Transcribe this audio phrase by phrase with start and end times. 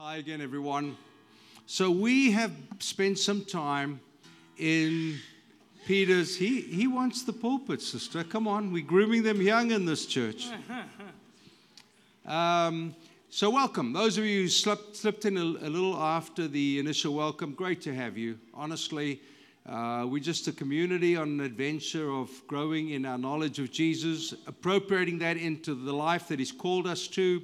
[0.00, 0.96] Hi again, everyone.
[1.66, 4.00] So we have spent some time
[4.58, 5.20] in
[5.86, 6.36] Peter's.
[6.36, 8.24] He he wants the pulpit, sister.
[8.24, 10.48] Come on, we're grooming them young in this church.
[12.26, 12.96] Um,
[13.28, 13.92] so welcome.
[13.92, 17.82] Those of you who slipped, slipped in a, a, little after the initial welcome, great
[17.82, 18.38] to have you.
[18.54, 19.20] Honestly,
[19.68, 24.32] uh, we're just a community on an adventure of growing in our knowledge of Jesus,
[24.46, 27.42] appropriating that into the life that He's called us to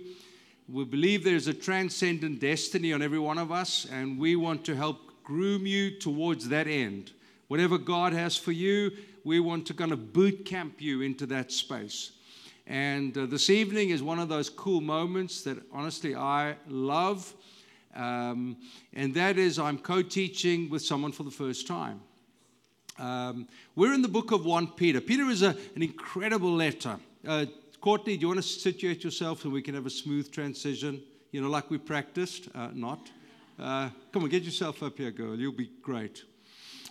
[0.72, 4.76] we believe there's a transcendent destiny on every one of us, and we want to
[4.76, 7.12] help groom you towards that end.
[7.48, 8.92] Whatever God has for you,
[9.24, 12.12] we want to kind of boot camp you into that space.
[12.66, 17.34] And uh, this evening is one of those cool moments that honestly I love.
[17.96, 18.56] Um,
[18.92, 22.00] and that is, I'm co teaching with someone for the first time.
[22.96, 25.00] Um, we're in the book of 1 Peter.
[25.00, 26.96] Peter is a, an incredible letter.
[27.26, 27.46] Uh,
[27.80, 31.00] Courtney, do you want to situate yourself so we can have a smooth transition?
[31.32, 32.48] You know, like we practiced?
[32.54, 33.10] Uh, not.
[33.58, 35.34] Uh, come on, get yourself up here, girl.
[35.34, 36.24] You'll be great.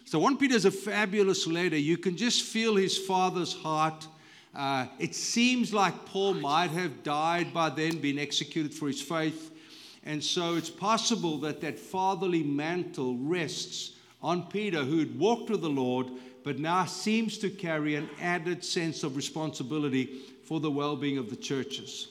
[0.06, 1.78] So, 1 Peter is a fabulous letter.
[1.78, 4.08] You can just feel his father's heart.
[4.56, 9.52] Uh, it seems like Paul might have died by then, been executed for his faith.
[10.04, 13.92] And so it's possible that that fatherly mantle rests
[14.24, 16.08] on Peter, who had walked with the Lord,
[16.44, 21.30] but now seems to carry an added sense of responsibility for the well being of
[21.30, 22.08] the churches.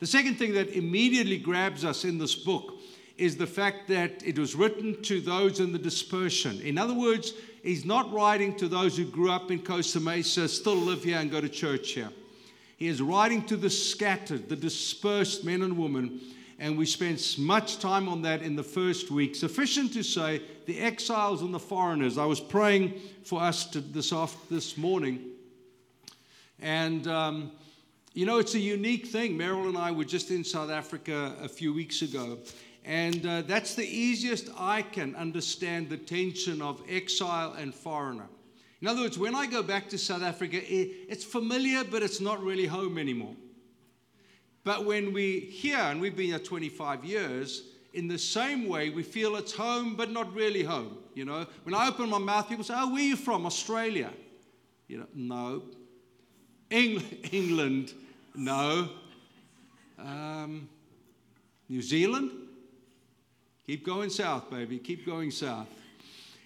[0.00, 2.78] The second thing that immediately grabs us in this book
[3.18, 6.58] is the fact that it was written to those in the dispersion.
[6.62, 10.74] In other words, he's not writing to those who grew up in Costa Mesa, still
[10.74, 12.08] live here, and go to church here.
[12.78, 16.18] He is writing to the scattered, the dispersed men and women,
[16.58, 19.36] and we spent much time on that in the first week.
[19.36, 22.16] Sufficient to say, the exiles and the foreigners.
[22.16, 25.26] I was praying for us to, this, off, this morning,
[26.58, 27.52] and um,
[28.14, 29.38] you know, it's a unique thing.
[29.38, 32.38] Meryl and I were just in South Africa a few weeks ago,
[32.84, 38.26] and uh, that's the easiest I can understand the tension of exile and foreigner.
[38.82, 42.42] In other words, when I go back to South Africa, it's familiar, but it's not
[42.42, 43.36] really home anymore.
[44.64, 47.62] But when we're here, and we've been here 25 years,
[47.94, 50.98] in the same way, we feel it's home, but not really home.
[51.14, 53.46] You know, when I open my mouth, people say, "Oh, where are you from?
[53.46, 54.10] Australia?"
[54.88, 55.62] You know, no.
[56.72, 57.92] England
[58.34, 58.88] no.
[59.98, 60.68] Um,
[61.68, 62.30] New Zealand?
[63.66, 64.78] Keep going south, baby.
[64.78, 65.68] Keep going south.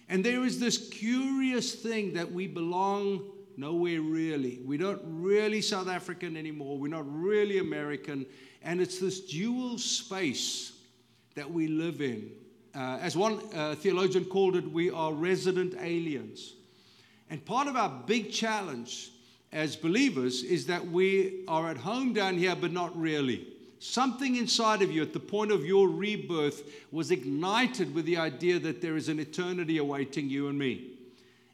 [0.09, 3.23] And there is this curious thing that we belong
[3.57, 4.59] nowhere really.
[4.63, 6.77] We don't really South African anymore.
[6.77, 8.25] We're not really American.
[8.63, 10.73] And it's this dual space
[11.35, 12.31] that we live in.
[12.75, 16.53] Uh, as one uh, theologian called it, we are resident aliens.
[17.29, 19.11] And part of our big challenge
[19.51, 23.47] as believers is that we are at home down here, but not really.
[23.79, 28.59] Something inside of you at the point of your rebirth was ignited with the idea
[28.59, 30.93] that there is an eternity awaiting you and me.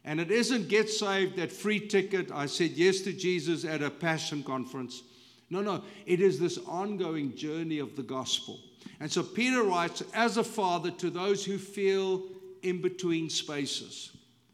[0.04, 2.30] And it isn't get saved, that free ticket.
[2.32, 5.02] I said yes to Jesus at a passion conference.
[5.50, 8.58] No, no, it is this ongoing journey of the gospel.
[9.00, 12.22] And so Peter writes, as a father, to those who feel
[12.62, 14.10] in between spaces.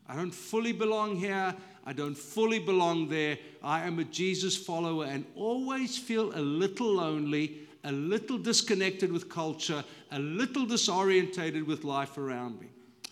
[0.09, 1.55] I don't fully belong here.
[1.85, 3.39] I don't fully belong there.
[3.63, 9.29] I am a Jesus follower and always feel a little lonely, a little disconnected with
[9.29, 9.83] culture,
[10.13, 12.69] a little disorientated with life around me.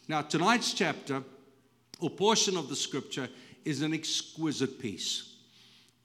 [0.07, 1.23] Now, tonight's chapter
[2.01, 3.29] or portion of the scripture
[3.65, 5.35] is an exquisite piece.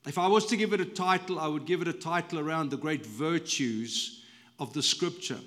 [0.06, 2.70] If I was to give it a title, I would give it a title around
[2.70, 4.24] the great virtues
[4.60, 5.40] of the scripture.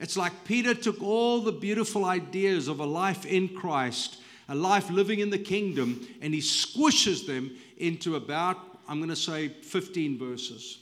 [0.00, 4.16] It's like Peter took all the beautiful ideas of a life in Christ
[4.50, 9.16] a life living in the kingdom, and he squishes them into about, I'm going to
[9.16, 10.80] say, 15 verses.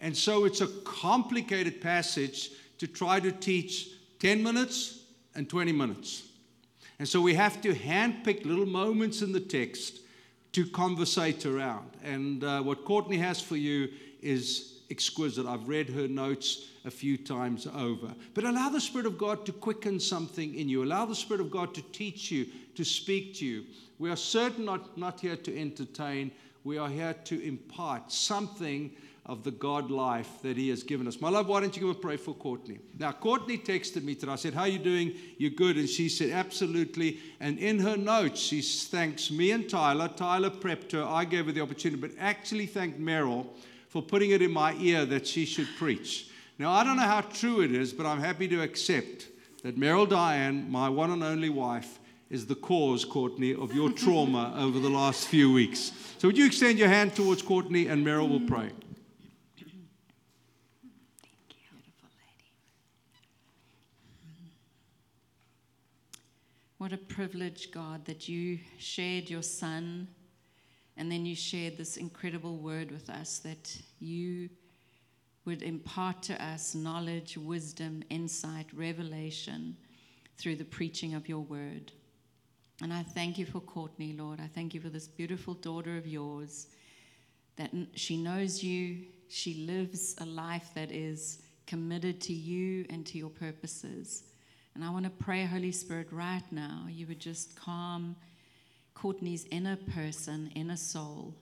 [0.00, 5.04] And so it's a complicated passage to try to teach 10 minutes
[5.34, 6.24] and 20 minutes.
[6.98, 10.00] And so we have to handpick little moments in the text
[10.52, 11.90] to conversate around.
[12.02, 13.88] And uh, what Courtney has for you
[14.22, 15.46] is exquisite.
[15.46, 18.14] I've read her notes a few times over.
[18.34, 21.50] But allow the Spirit of God to quicken something in you, allow the Spirit of
[21.50, 22.46] God to teach you,
[22.76, 23.64] to speak to you.
[23.98, 26.32] We are certainly not, not here to entertain,
[26.64, 28.90] we are here to impart something
[29.26, 31.20] of the God life that He has given us.
[31.20, 32.78] My love, why don't you go and pray for Courtney?
[32.98, 34.32] Now, Courtney texted me today.
[34.32, 35.14] I said, How are you doing?
[35.38, 35.76] You're good.
[35.76, 37.20] And she said, Absolutely.
[37.40, 40.08] And in her notes, she thanks me and Tyler.
[40.08, 41.04] Tyler prepped her.
[41.04, 43.46] I gave her the opportunity, but actually thanked Meryl
[43.88, 46.28] for putting it in my ear that she should preach.
[46.58, 49.28] Now, I don't know how true it is, but I'm happy to accept
[49.62, 51.98] that Meryl Diane, my one and only wife,
[52.34, 55.92] is the cause, Courtney, of your trauma over the last few weeks.
[56.18, 58.70] So, would you extend your hand towards Courtney and Meryl will pray?
[66.78, 70.08] What a privilege, God, that you shared your son
[70.96, 74.50] and then you shared this incredible word with us that you
[75.44, 79.76] would impart to us knowledge, wisdom, insight, revelation
[80.36, 81.92] through the preaching of your word.
[82.82, 84.40] And I thank you for Courtney, Lord.
[84.40, 86.66] I thank you for this beautiful daughter of yours
[87.56, 93.18] that she knows you, she lives a life that is committed to you and to
[93.18, 94.24] your purposes.
[94.74, 98.16] And I want to pray, Holy Spirit, right now, you would just calm
[98.94, 101.34] Courtney's inner person, inner soul,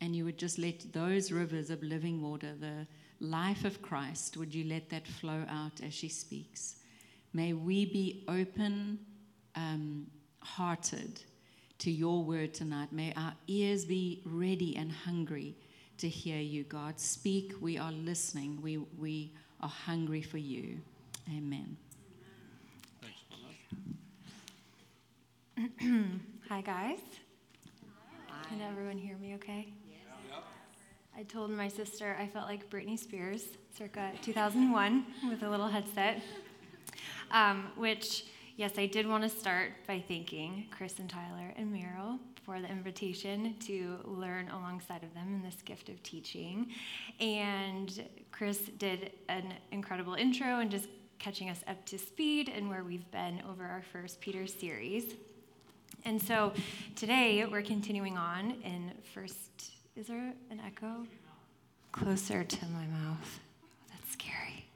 [0.00, 2.86] and you would just let those rivers of living water, the
[3.20, 6.76] life of Christ, would you let that flow out as she speaks?
[7.32, 9.00] May we be open
[9.54, 10.06] um,
[10.56, 11.20] hearted
[11.78, 12.92] to your word tonight.
[12.92, 15.54] May our ears be ready and hungry
[15.98, 16.98] to hear you, God.
[16.98, 17.54] Speak.
[17.60, 18.58] We are listening.
[18.62, 20.80] We, we are hungry for you.
[21.36, 21.76] Amen.
[26.48, 27.00] Hi, guys.
[28.28, 28.48] Hi.
[28.48, 29.72] Can everyone hear me okay?
[29.90, 30.00] Yes.
[30.30, 30.44] Yep.
[31.16, 33.44] I told my sister I felt like Britney Spears
[33.76, 36.22] circa 2001 with a little headset,
[37.32, 38.24] um, which,
[38.58, 42.68] yes, I did want to start by thanking Chris and Tyler and Meryl for the
[42.68, 46.66] invitation to learn alongside of them in this gift of teaching.
[47.20, 50.88] And Chris did an incredible intro and just
[51.20, 55.14] catching us up to speed and where we've been over our first Peter series.
[56.04, 56.52] And so
[56.96, 61.06] today we're continuing on in first, is there an echo?
[61.92, 63.40] Closer to my mouth.
[63.88, 64.66] That's scary.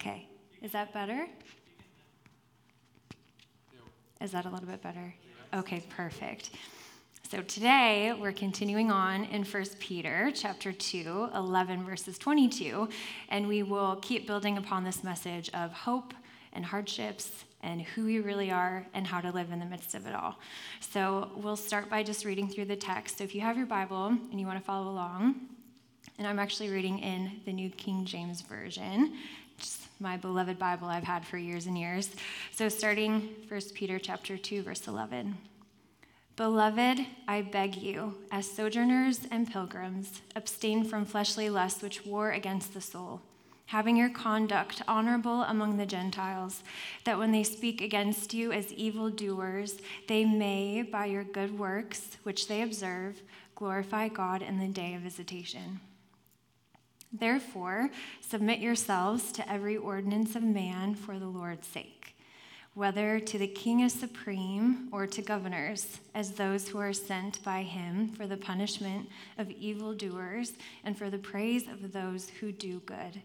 [0.00, 0.28] Okay,
[0.60, 1.28] is that better?
[4.20, 5.14] Is that a little bit better?
[5.54, 6.50] Okay, perfect.
[7.30, 12.88] So today we're continuing on in 1 Peter chapter 2, 11 verses 22,
[13.28, 16.14] and we will keep building upon this message of hope
[16.52, 20.04] and hardships and who we really are and how to live in the midst of
[20.04, 20.40] it all.
[20.80, 23.18] So we'll start by just reading through the text.
[23.18, 25.36] So if you have your Bible and you want to follow along,
[26.18, 29.14] and I'm actually reading in the New King James Version,
[30.00, 32.14] my beloved Bible I've had for years and years.
[32.52, 35.36] So starting 1 Peter chapter 2 verse 11.
[36.36, 42.74] Beloved, I beg you, as sojourners and pilgrims, abstain from fleshly lusts which war against
[42.74, 43.22] the soul
[43.68, 46.62] having your conduct honorable among the Gentiles,
[47.04, 52.48] that when they speak against you as evildoers, they may, by your good works, which
[52.48, 53.20] they observe,
[53.54, 55.80] glorify God in the day of visitation.
[57.12, 57.90] Therefore,
[58.20, 62.14] submit yourselves to every ordinance of man for the Lord's sake,
[62.74, 67.62] whether to the king as supreme or to governors, as those who are sent by
[67.62, 69.08] him for the punishment
[69.38, 70.52] of evildoers
[70.84, 73.22] and for the praise of those who do good.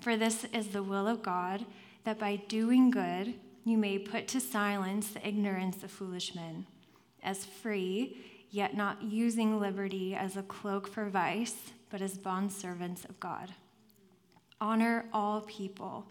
[0.00, 1.64] For this is the will of God,
[2.04, 3.34] that by doing good
[3.64, 6.66] you may put to silence the ignorance of foolish men.
[7.22, 8.18] As free,
[8.50, 13.52] yet not using liberty as a cloak for vice, but as bondservants of God.
[14.62, 16.06] Honor all people,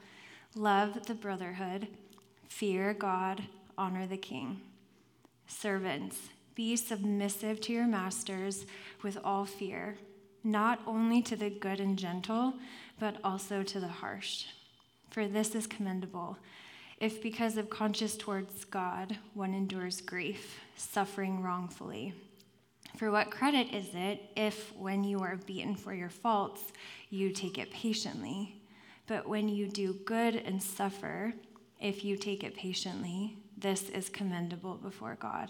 [0.56, 1.88] love the brotherhood,
[2.48, 3.42] fear God,
[3.80, 4.62] honor the king.
[5.48, 8.68] Servants, be submissive to your masters
[9.01, 9.98] with all fear,
[10.44, 12.54] not only to the good and gentle
[13.00, 14.45] but also to the harsh.
[15.10, 16.38] For this is commendable,
[17.00, 22.14] if because of conscience towards God one endures grief, suffering wrongfully.
[22.98, 26.62] For what credit is it if, when you are beaten for your faults,
[27.10, 28.62] you take it patiently?
[29.07, 31.33] But when you do good and suffer,
[31.80, 35.50] if you take it patiently, this is commendable before God.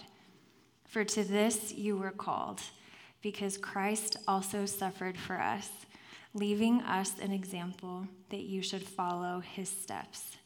[0.88, 2.62] For to this you were called,
[3.22, 5.70] because Christ also suffered for us
[6.34, 10.38] leaving us an example that you should follow his steps,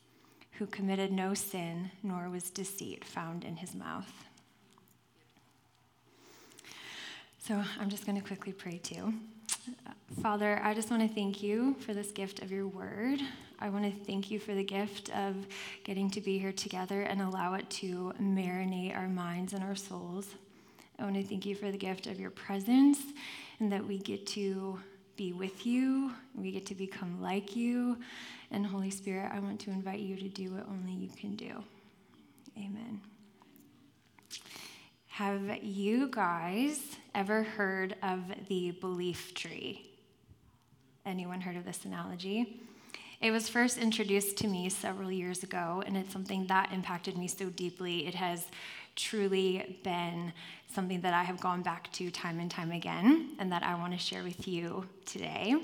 [0.54, 4.25] who committed no sin, nor was deceit found in his mouth.
[7.48, 9.14] So I'm just going to quickly pray too.
[10.20, 13.20] Father, I just want to thank you for this gift of your word.
[13.60, 15.36] I want to thank you for the gift of
[15.84, 20.28] getting to be here together and allow it to marinate our minds and our souls.
[20.98, 22.98] I want to thank you for the gift of your presence
[23.60, 24.80] and that we get to
[25.16, 26.14] be with you.
[26.34, 28.00] We get to become like you.
[28.50, 31.64] And Holy Spirit, I want to invite you to do what only you can do.
[32.58, 33.02] Amen.
[35.10, 39.90] Have you guys ever heard of the belief tree?
[41.06, 42.62] Anyone heard of this analogy?
[43.22, 47.30] It was first introduced to me several years ago, and it's something that impacted me
[47.30, 48.06] so deeply.
[48.06, 48.46] It has
[48.98, 50.34] truly been
[50.74, 53.94] something that I have gone back to time and time again, and that I want
[53.94, 55.56] to share with you today.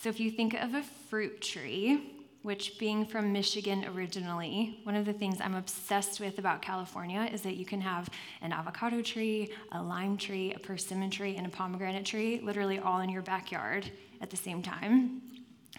[0.00, 2.17] So, if you think of a fruit tree,
[2.48, 7.42] which, being from Michigan originally, one of the things I'm obsessed with about California is
[7.42, 8.08] that you can have
[8.40, 13.00] an avocado tree, a lime tree, a persimmon tree, and a pomegranate tree literally all
[13.00, 13.90] in your backyard
[14.22, 15.20] at the same time.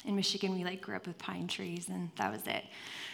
[0.06, 2.64] In Michigan, we like grew up with pine trees, and that was it.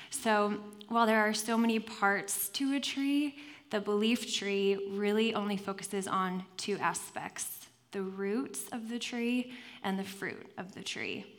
[0.09, 0.59] So,
[0.89, 3.37] while there are so many parts to a tree,
[3.69, 9.97] the belief tree really only focuses on two aspects the roots of the tree and
[9.97, 11.34] the fruit of the tree.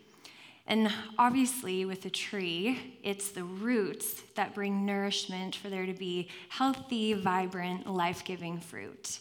[0.69, 6.29] And obviously, with a tree, it's the roots that bring nourishment for there to be
[6.49, 9.21] healthy, vibrant, life giving fruit.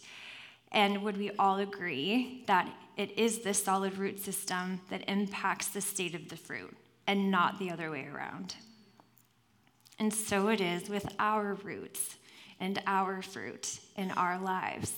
[0.71, 5.81] And would we all agree that it is this solid root system that impacts the
[5.81, 6.75] state of the fruit
[7.05, 8.55] and not the other way around?
[9.99, 12.15] And so it is with our roots
[12.59, 14.93] and our fruit in our lives.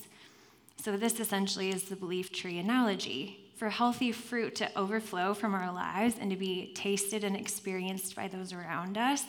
[0.81, 5.73] So, this essentially is the belief tree analogy for healthy fruit to overflow from our
[5.73, 9.23] lives and to be tasted and experienced by those around us,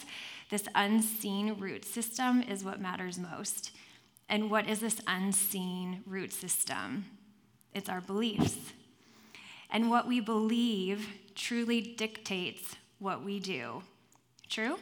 [0.51, 3.73] this unseen root system is what matters most.
[4.29, 7.07] And what is this unseen root system?
[7.75, 8.57] It's our beliefs.
[9.71, 13.83] And what we believe truly dictates what we do.
[14.49, 14.79] True?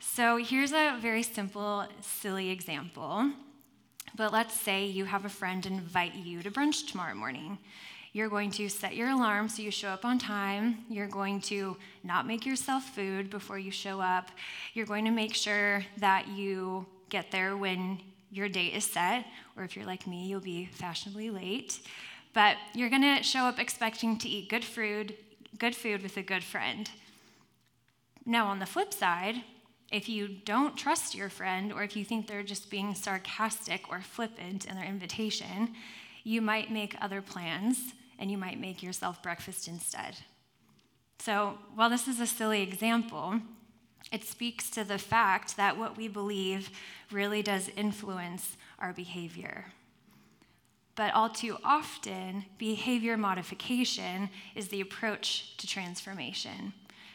[0.00, 3.30] So here's a very simple, silly example.
[4.16, 7.58] But let's say you have a friend invite you to brunch tomorrow morning.
[8.12, 10.84] You're going to set your alarm so you show up on time.
[10.88, 14.30] You're going to not make yourself food before you show up.
[14.74, 18.00] You're going to make sure that you get there when
[18.32, 19.26] your date is set,
[19.56, 21.80] or if you're like me, you'll be fashionably late.
[22.32, 25.14] But you're going to show up expecting to eat good food,
[25.58, 26.90] good food with a good friend.
[28.26, 29.36] Now, on the flip side,
[29.92, 34.00] if you don't trust your friend, or if you think they're just being sarcastic or
[34.00, 35.74] flippant in their invitation,
[36.22, 40.18] you might make other plans and you might make yourself breakfast instead.
[41.18, 43.40] So, while this is a silly example,
[44.12, 46.70] it speaks to the fact that what we believe
[47.10, 49.66] really does influence our behavior.
[50.94, 56.72] But all too often, behavior modification is the approach to transformation,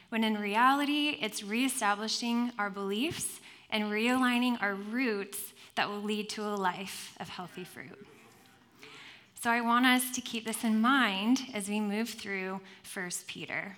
[0.09, 6.43] when in reality, it's reestablishing our beliefs and realigning our roots that will lead to
[6.43, 8.07] a life of healthy fruit.
[9.45, 12.59] So I want us to keep this in mind as we move through
[12.91, 13.77] 1 Peter.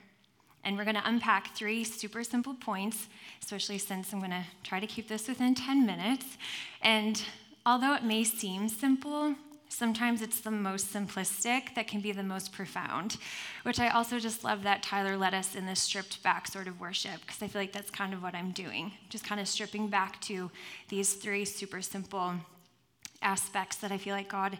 [0.63, 3.09] And we're going to unpack three super simple points,
[3.43, 6.37] especially since I'm going to try to keep this within 10 minutes.
[6.81, 7.21] And
[7.65, 9.35] although it may seem simple,
[9.67, 13.17] sometimes it's the most simplistic that can be the most profound,
[13.63, 16.79] which I also just love that Tyler led us in this stripped back sort of
[16.79, 19.89] worship, because I feel like that's kind of what I'm doing, just kind of stripping
[19.89, 20.49] back to
[20.87, 22.35] these three super simple
[23.21, 24.57] aspects that I feel like God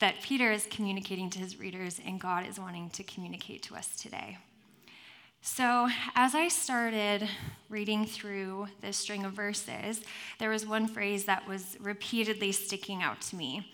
[0.00, 3.96] that Peter is communicating to his readers and God is wanting to communicate to us
[3.96, 4.38] today.
[5.42, 7.26] So, as I started
[7.70, 10.02] reading through this string of verses,
[10.38, 13.72] there was one phrase that was repeatedly sticking out to me.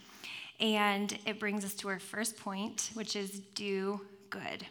[0.61, 4.65] And it brings us to our first point, which is do good.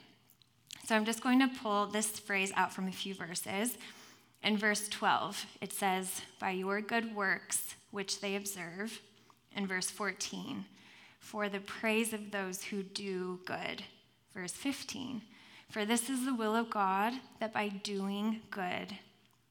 [0.86, 3.78] So, I'm just going to pull this phrase out from a few verses.
[4.42, 9.02] In verse 12, it says, By your good works, which they observe.
[9.54, 10.66] In verse 14,
[11.26, 13.84] for the praise of those who do good.
[14.36, 15.24] Verse 15,
[15.72, 18.96] for this is the will of God that by doing good.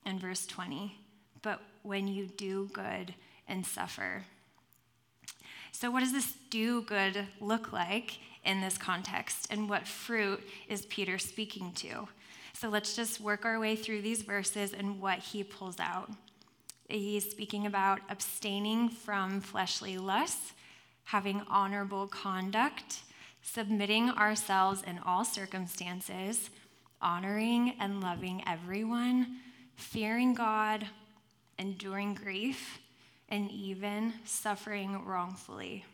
[0.07, 0.97] And verse 20,
[1.43, 3.15] but when you do good
[3.49, 4.23] and suffer.
[5.73, 9.49] So, what does this do good look like in this context?
[9.51, 12.07] And what fruit is Peter speaking to?
[12.53, 16.13] So, let's just work our way through these verses and what he pulls out.
[16.89, 20.53] He's speaking about abstaining from fleshly lusts
[21.05, 23.01] having honorable conduct,
[23.43, 26.51] submitting ourselves in all circumstances,
[27.01, 29.39] honoring and loving everyone,
[29.77, 30.87] fearing God,
[31.59, 32.79] enduring grief,
[33.29, 35.85] and even suffering wrongfully.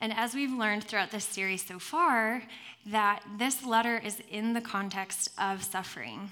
[0.00, 2.42] And as we've learned throughout this series so far,
[2.86, 6.30] that this letter is in the context of suffering.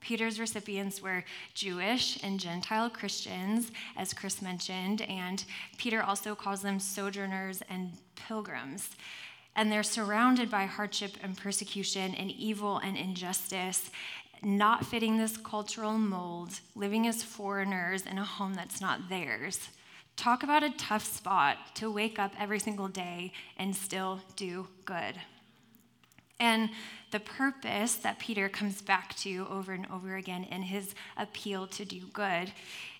[0.00, 5.44] Peter's recipients were Jewish and Gentile Christians, as Chris mentioned, and
[5.76, 8.90] Peter also calls them sojourners and pilgrims.
[9.56, 13.90] And they're surrounded by hardship and persecution and evil and injustice,
[14.42, 19.68] not fitting this cultural mold, living as foreigners in a home that's not theirs.
[20.16, 25.14] Talk about a tough spot to wake up every single day and still do good.
[26.40, 26.70] And
[27.10, 31.84] the purpose that Peter comes back to over and over again in his appeal to
[31.84, 32.50] do good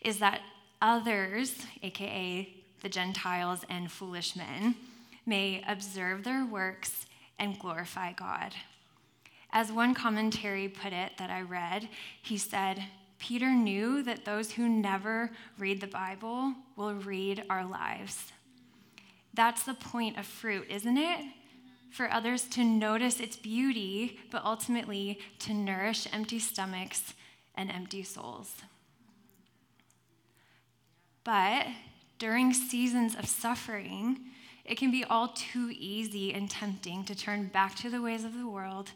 [0.03, 0.43] is that
[0.83, 2.49] others, aka
[2.83, 4.75] the Gentiles and foolish men,
[5.27, 7.07] may observe their works
[7.39, 8.55] and glorify God.
[9.53, 11.89] As one commentary put it that I read,
[12.23, 12.85] he said,
[13.19, 18.33] Peter knew that those who never read the Bible will read our lives.
[19.35, 21.25] That's the point of fruit, isn't it?
[21.91, 27.15] For others to notice its beauty, but ultimately to nourish empty stomachs
[27.55, 28.55] and empty souls.
[31.25, 31.67] But
[32.19, 34.21] during seasons of suffering,
[34.65, 38.39] it can be all too easy and tempting to turn back to the ways of
[38.39, 38.91] the world,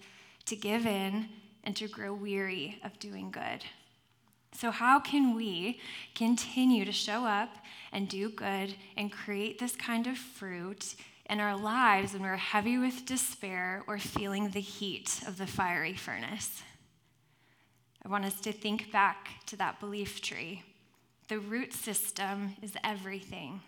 [0.47, 1.29] to give in,
[1.65, 3.65] and to grow weary of doing good.
[4.53, 5.81] So, how can we
[6.15, 7.51] continue to show up
[7.93, 10.95] and do good and create this kind of fruit
[11.29, 15.95] in our lives when we're heavy with despair or feeling the heat of the fiery
[15.95, 16.63] furnace?
[18.05, 20.63] I want us to think back to that belief tree.
[21.29, 23.63] The root system is everything.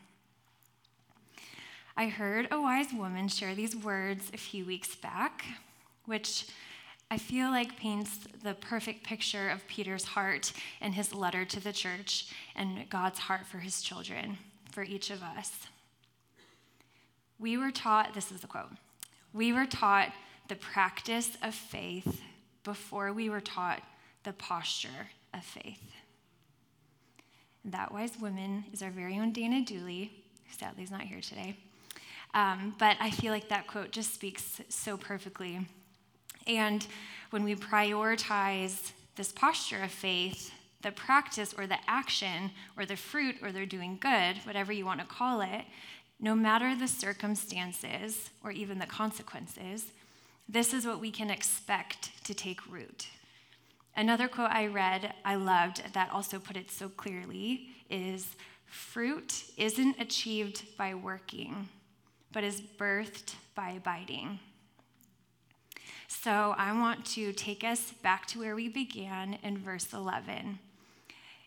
[1.97, 5.47] I heard a wise woman share these words a few weeks back,
[6.05, 6.45] which
[7.11, 11.73] I feel like paints the perfect picture of Peter's heart in his letter to the
[11.73, 14.37] church and God's heart for his children,
[14.73, 15.69] for each of us.
[17.38, 18.71] We were taught, this is the quote,
[19.33, 20.12] we were taught
[20.49, 22.23] the practice of faith
[22.64, 23.83] before we were taught
[24.25, 25.93] the posture of faith.
[27.64, 30.12] And that wise woman is our very own Dana Dooley,
[30.47, 31.57] who sadly is not here today.
[32.35, 35.66] Um, but I feel like that quote just speaks so perfectly
[36.47, 36.87] and
[37.31, 40.52] when we prioritize this posture of faith,
[40.83, 45.00] the practice or the action or the fruit or the doing good, whatever you want
[45.00, 45.64] to call it,
[46.18, 49.92] no matter the circumstances or even the consequences,
[50.49, 53.08] this is what we can expect to take root.
[53.96, 60.00] Another quote I read, I loved, that also put it so clearly is fruit isn't
[60.00, 61.68] achieved by working,
[62.32, 64.38] but is birthed by abiding.
[66.08, 70.58] So I want to take us back to where we began in verse 11.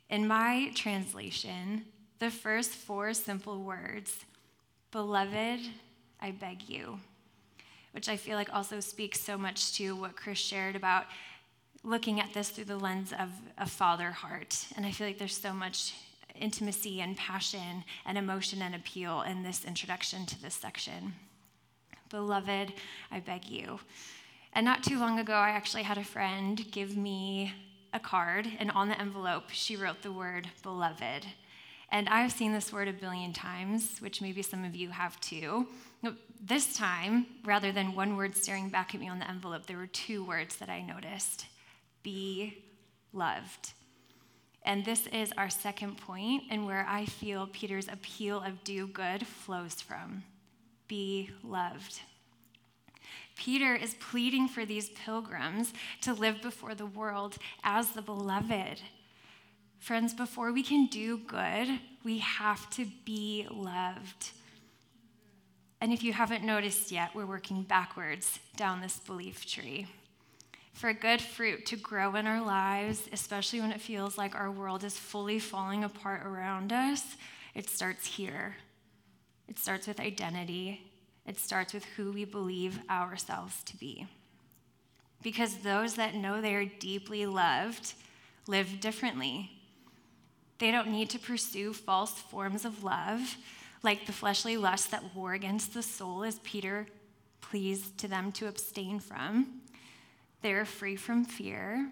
[0.10, 1.86] In my translation,
[2.20, 4.26] the first four simple words,
[4.92, 5.60] Beloved,
[6.20, 7.00] I beg you,
[7.92, 11.06] which I feel like also speaks so much to what Chris shared about
[11.84, 14.66] looking at this through the lens of a father heart.
[14.76, 15.94] And I feel like there's so much
[16.36, 21.14] intimacy and passion and emotion and appeal in this introduction to this section.
[22.10, 22.74] Beloved,
[23.12, 23.80] I beg you.
[24.54, 27.54] And not too long ago, I actually had a friend give me
[27.94, 31.28] a card, and on the envelope, she wrote the word beloved.
[31.92, 35.68] And I've seen this word a billion times, which maybe some of you have too.
[36.42, 39.88] This time, rather than one word staring back at me on the envelope, there were
[39.88, 41.48] two words that I noticed
[42.04, 42.64] be
[43.12, 43.74] loved.
[44.64, 49.26] And this is our second point, and where I feel Peter's appeal of do good
[49.26, 50.24] flows from
[50.88, 52.02] be loved.
[53.36, 58.82] Peter is pleading for these pilgrims to live before the world as the beloved.
[59.80, 61.68] Friends, before we can do good,
[62.04, 64.32] we have to be loved.
[65.82, 69.88] And if you haven't noticed yet, we're working backwards down this belief tree.
[70.74, 74.84] For good fruit to grow in our lives, especially when it feels like our world
[74.84, 77.04] is fully falling apart around us,
[77.56, 78.56] it starts here.
[79.48, 80.90] It starts with identity
[81.30, 84.08] it starts with who we believe ourselves to be.
[85.22, 87.94] Because those that know they are deeply loved
[88.48, 89.52] live differently.
[90.60, 93.38] They don't need to pursue false forms of love,
[93.82, 96.86] like the fleshly lusts that war against the soul, as Peter
[97.42, 99.62] pleased to them to abstain from.
[100.42, 101.90] They're free from fear.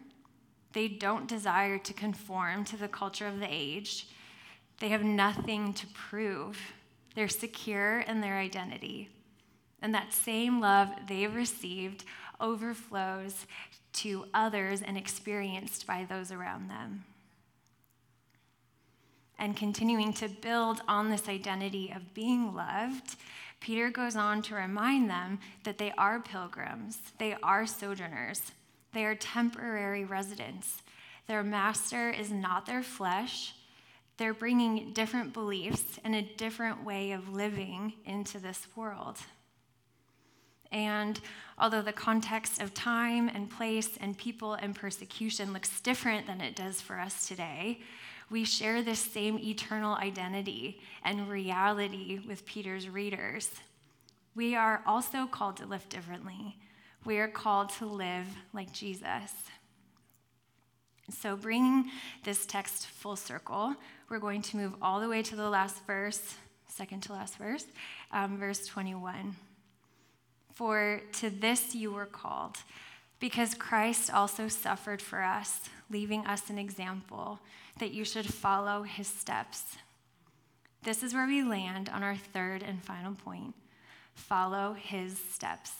[0.73, 4.09] They don't desire to conform to the culture of the age.
[4.79, 6.59] They have nothing to prove.
[7.15, 9.09] They're secure in their identity.
[9.81, 12.03] And that same love they've received
[12.39, 13.45] overflows
[13.93, 17.05] to others and experienced by those around them.
[19.39, 23.15] And continuing to build on this identity of being loved,
[23.59, 28.41] Peter goes on to remind them that they are pilgrims, they are sojourners,
[28.93, 30.81] they are temporary residents.
[31.27, 33.53] Their master is not their flesh.
[34.17, 39.17] They're bringing different beliefs and a different way of living into this world.
[40.71, 41.19] And
[41.59, 46.55] although the context of time and place and people and persecution looks different than it
[46.55, 47.81] does for us today,
[48.29, 53.49] we share this same eternal identity and reality with Peter's readers.
[54.35, 56.57] We are also called to live differently.
[57.05, 59.31] We are called to live like Jesus.
[61.09, 61.89] So, bringing
[62.23, 63.75] this text full circle,
[64.09, 66.35] we're going to move all the way to the last verse,
[66.67, 67.65] second to last verse,
[68.11, 69.35] um, verse 21.
[70.53, 72.57] For to this you were called,
[73.21, 77.39] Because Christ also suffered for us, leaving us an example
[77.79, 79.77] that you should follow his steps.
[80.83, 83.53] This is where we land on our third and final point
[84.13, 85.71] follow his steps.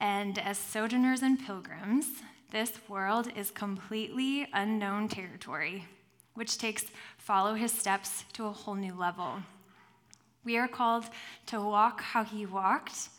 [0.00, 2.06] And as sojourners and pilgrims,
[2.50, 5.84] this world is completely unknown territory,
[6.34, 6.86] which takes
[7.18, 9.42] follow his steps to a whole new level.
[10.44, 11.04] We are called
[11.46, 13.10] to walk how he walked,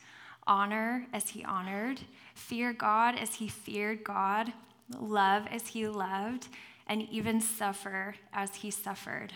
[0.48, 2.00] honor as he honored,
[2.34, 4.52] fear God as he feared God,
[5.00, 6.48] love as he loved,
[6.90, 9.32] and even suffer as he suffered.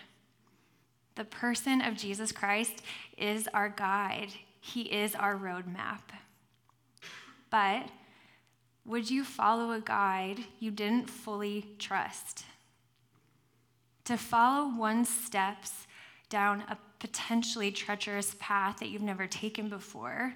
[1.16, 2.82] The person of Jesus Christ
[3.18, 6.02] is our guide, he is our roadmap.
[7.52, 7.88] But
[8.86, 12.46] would you follow a guide you didn't fully trust?
[14.06, 15.88] To follow one's steps
[16.30, 20.34] down a potentially treacherous path that you've never taken before,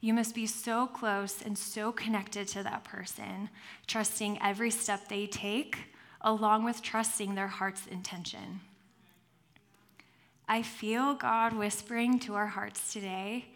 [0.00, 3.48] you must be so close and so connected to that person,
[3.86, 5.78] trusting every step they take,
[6.26, 8.60] along with trusting their heart's intention.
[10.48, 13.46] I feel God whispering to our hearts today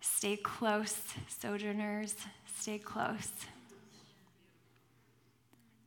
[0.00, 0.96] stay close,
[1.28, 2.14] sojourners,
[2.58, 3.32] stay close.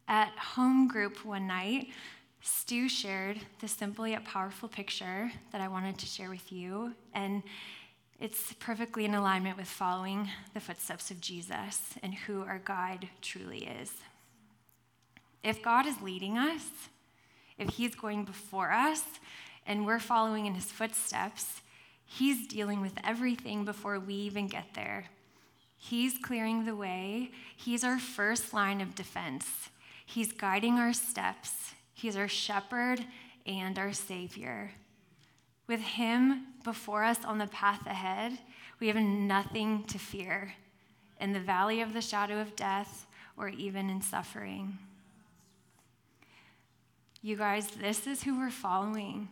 [0.07, 1.87] At home group one night,
[2.41, 7.41] Stu shared this simple yet powerful picture that I wanted to share with you, and
[8.19, 13.65] it's perfectly in alignment with following the footsteps of Jesus and who our guide truly
[13.81, 13.93] is.
[15.43, 16.65] If God is leading us,
[17.57, 19.03] if He's going before us,
[19.65, 21.61] and we're following in His footsteps,
[22.05, 25.05] He's dealing with everything before we even get there.
[25.77, 29.69] He's clearing the way, He's our first line of defense.
[30.05, 31.75] He's guiding our steps.
[31.93, 33.05] He's our shepherd
[33.45, 34.71] and our savior.
[35.67, 38.39] With him before us on the path ahead,
[38.79, 40.53] we have nothing to fear
[41.21, 43.05] in the valley of the shadow of death
[43.37, 44.79] or even in suffering.
[47.21, 49.27] You guys, this is who we're following,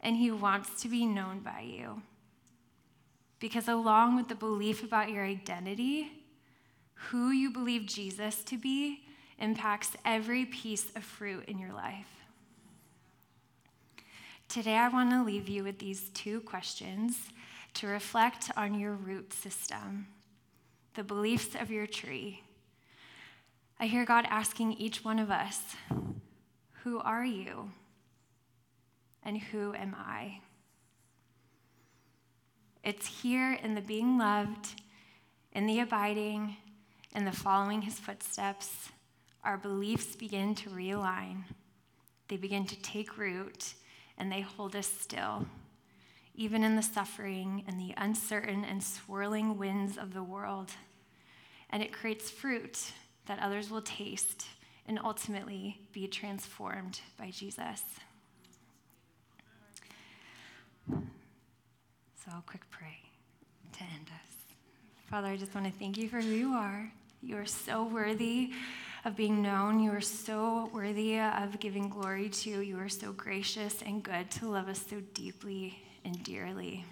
[0.00, 2.02] and he wants to be known by you.
[3.38, 6.10] Because along with the belief about your identity,
[6.94, 9.04] who you believe Jesus to be
[9.38, 12.08] impacts every piece of fruit in your life.
[14.48, 17.28] Today, I want to leave you with these two questions
[17.74, 20.08] to reflect on your root system,
[20.94, 22.42] the beliefs of your tree.
[23.78, 25.60] I hear God asking each one of us,
[26.84, 27.70] Who are you?
[29.22, 30.40] And who am I?
[32.82, 34.80] It's here in the being loved,
[35.52, 36.56] in the abiding,
[37.14, 38.90] in the following his footsteps
[39.42, 41.44] our beliefs begin to realign.
[42.28, 43.74] They begin to take root
[44.18, 45.46] and they hold us still,
[46.34, 50.72] even in the suffering and the uncertain and swirling winds of the world.
[51.70, 52.92] And it creates fruit
[53.26, 54.46] that others will taste
[54.86, 57.82] and ultimately be transformed by Jesus.
[60.88, 62.98] So, I'll quick pray
[63.72, 64.36] to end us.
[65.08, 66.92] Father, I just want to thank you for who you are.
[67.22, 68.52] You are so worthy
[69.04, 69.80] of being known.
[69.80, 72.60] You are so worthy of giving glory to.
[72.60, 76.84] You are so gracious and good to love us so deeply and dearly.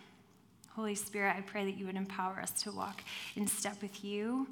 [0.71, 3.03] Holy Spirit, I pray that you would empower us to walk
[3.37, 4.47] in step with you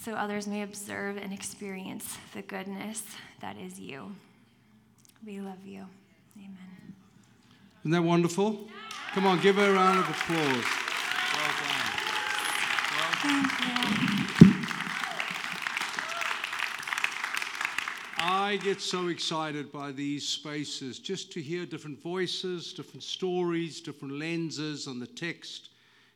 [0.00, 3.04] so others may observe and experience the goodness
[3.40, 4.14] that is you.
[5.24, 5.86] We love you.
[6.36, 6.94] Amen.
[7.82, 8.68] Isn't that wonderful?
[9.14, 10.64] Come on, give her a round of applause.
[11.34, 11.92] Well done.
[12.96, 13.48] Well done.
[13.48, 14.12] Thank you.
[18.24, 24.14] I get so excited by these spaces just to hear different voices, different stories, different
[24.14, 25.70] lenses on the text.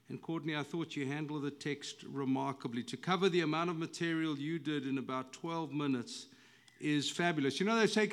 [0.09, 2.83] And Courtney, I thought you handled the text remarkably.
[2.85, 6.27] To cover the amount of material you did in about 12 minutes
[6.81, 7.59] is fabulous.
[7.59, 8.11] You know, they say,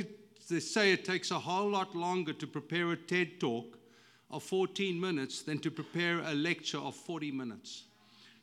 [0.49, 3.77] they say it takes a whole lot longer to prepare a TED talk
[4.31, 7.83] of 14 minutes than to prepare a lecture of 40 minutes.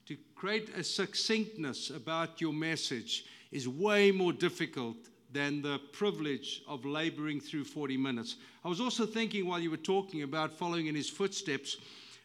[0.07, 4.97] To create a succinctness about your message is way more difficult
[5.33, 8.37] than the privilege of laboring through 40 minutes.
[8.65, 11.77] I was also thinking while you were talking about following in his footsteps,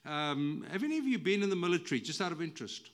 [0.06, 2.90] um, have any of you been in the military, just out of interest?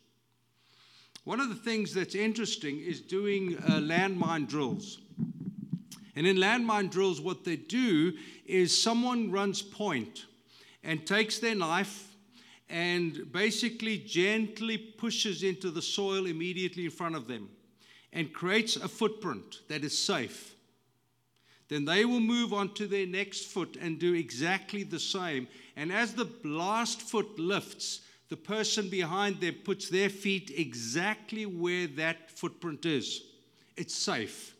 [1.24, 5.00] One of the things that's interesting is doing uh, landmine drills.
[6.16, 8.14] And in landmine drills, what they do
[8.46, 10.26] is someone runs point
[10.84, 12.08] and takes their knife
[12.70, 17.50] and basically gently pushes into the soil immediately in front of them
[18.14, 20.56] and creates a footprint that is safe,
[21.72, 25.48] then they will move on to their next foot and do exactly the same.
[25.78, 31.88] And as the last foot lifts, the person behind them puts their feet exactly where
[31.88, 33.22] that footprint is.
[33.78, 34.54] It's safe.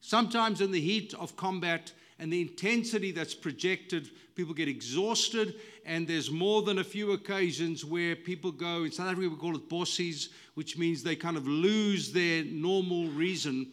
[0.00, 6.08] Sometimes, in the heat of combat and the intensity that's projected, people get exhausted, and
[6.08, 9.68] there's more than a few occasions where people go, in South Africa, we call it
[9.68, 13.70] bossies, which means they kind of lose their normal reason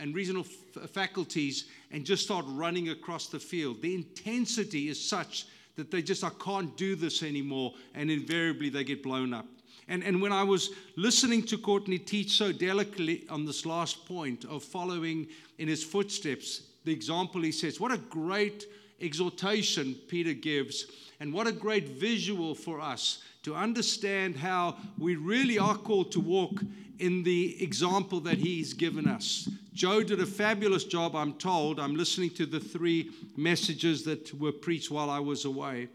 [0.00, 3.82] and regional f- faculties and just start running across the field.
[3.82, 8.84] The intensity is such that they just, I can't do this anymore, and invariably they
[8.84, 9.46] get blown up.
[9.88, 14.44] And, and when I was listening to Courtney teach so delicately on this last point
[14.44, 15.26] of following
[15.58, 18.66] in his footsteps, the example he says, what a great
[19.00, 20.86] exhortation Peter gives,
[21.18, 26.20] and what a great visual for us to understand how we really are called to
[26.20, 26.62] walk
[27.00, 29.48] in the example that he's given us.
[29.72, 31.80] Joe did a fabulous job, I'm told.
[31.80, 35.88] I'm listening to the three messages that were preached while I was away.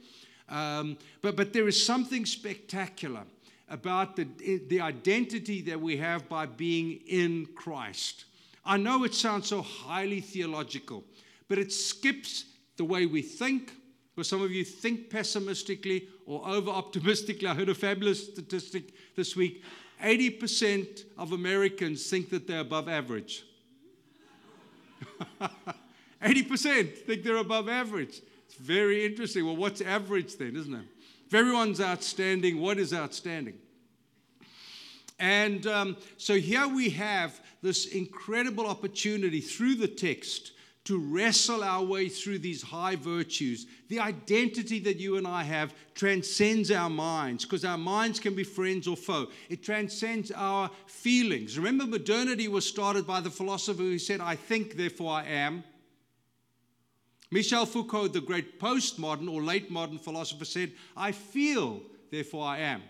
[0.50, 3.24] Um, but, but there is something spectacular
[3.70, 4.28] about the,
[4.68, 8.26] the identity that we have by being in Christ.
[8.63, 11.04] I know it sounds so highly theological,
[11.48, 12.46] but it skips
[12.78, 13.74] the way we think,
[14.15, 17.48] because some of you think pessimistically or over optimistically.
[17.48, 19.63] I heard a fabulous statistic this week
[20.03, 23.43] 80% of Americans think that they're above average.
[26.21, 28.21] 80% think they're above average.
[28.45, 29.45] It's very interesting.
[29.45, 30.86] Well, what's average then, isn't it?
[31.27, 33.55] If everyone's outstanding, what is outstanding?
[35.19, 40.51] And um, so here we have this incredible opportunity through the text
[40.86, 43.65] to wrestle our way through these high virtues.
[43.89, 48.43] The identity that you and I have transcends our minds because our minds can be
[48.43, 49.28] friends or foe.
[49.50, 51.58] It transcends our feelings.
[51.58, 55.63] Remember, modernity was started by the philosopher who said, I think, therefore I am.
[57.32, 62.84] Michel Foucault, the great postmodern or late modern philosopher, said, I feel, therefore I am.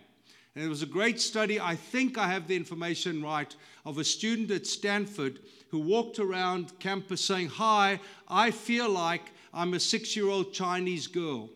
[0.55, 1.59] And it was a great study.
[1.59, 3.53] I think I have the information right
[3.85, 5.39] of a student at Stanford
[5.69, 11.07] who walked around campus saying, Hi, I feel like I'm a six year old Chinese
[11.07, 11.49] girl.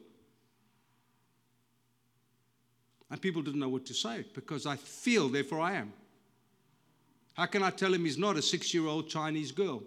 [3.09, 5.93] And people didn't know what to say because I feel, therefore I am.
[7.33, 9.81] How can I tell him he's not a six year old Chinese girl?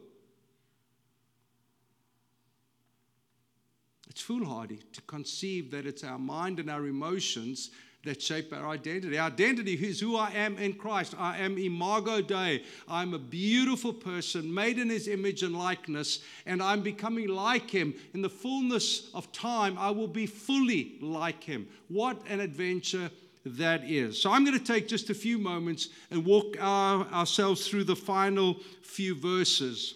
[4.08, 7.70] It's foolhardy to conceive that it's our mind and our emotions
[8.04, 9.16] that shape our identity.
[9.16, 11.14] Our identity is who I am in Christ.
[11.18, 12.64] I am imago Dei.
[12.88, 17.94] I'm a beautiful person made in his image and likeness, and I'm becoming like him.
[18.12, 21.68] In the fullness of time, I will be fully like him.
[21.88, 23.10] What an adventure
[23.44, 24.20] that is.
[24.20, 27.96] So I'm going to take just a few moments and walk our, ourselves through the
[27.96, 29.94] final few verses.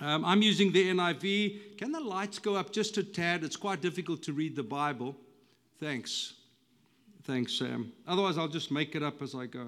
[0.00, 1.78] Um, I'm using the NIV.
[1.78, 3.44] Can the lights go up just a tad?
[3.44, 5.16] It's quite difficult to read the Bible.
[5.78, 6.34] Thanks.
[7.24, 7.90] Thanks, Sam.
[8.06, 9.66] Otherwise, I'll just make it up as I go.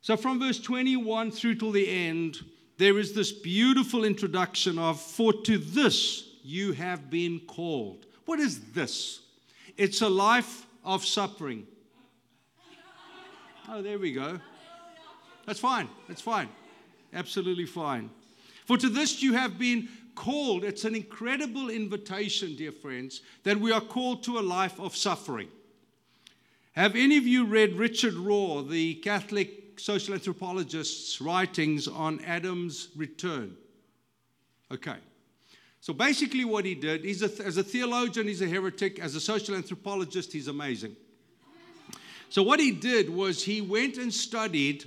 [0.00, 2.38] So, from verse 21 through till the end,
[2.78, 8.06] there is this beautiful introduction of, For to this you have been called.
[8.26, 9.22] What is this?
[9.76, 11.66] It's a life of suffering.
[13.68, 14.38] Oh, there we go.
[15.46, 15.88] That's fine.
[16.06, 16.48] That's fine.
[17.12, 18.10] Absolutely fine.
[18.66, 20.64] For to this you have been called.
[20.64, 25.48] It's an incredible invitation, dear friends, that we are called to a life of suffering.
[26.72, 33.56] Have any of you read Richard Rohr, the Catholic social anthropologist's writings on Adam's return?
[34.72, 34.96] Okay.
[35.80, 38.98] So basically, what he did, he's a, as a theologian, he's a heretic.
[38.98, 40.96] As a social anthropologist, he's amazing.
[42.28, 44.84] So, what he did was he went and studied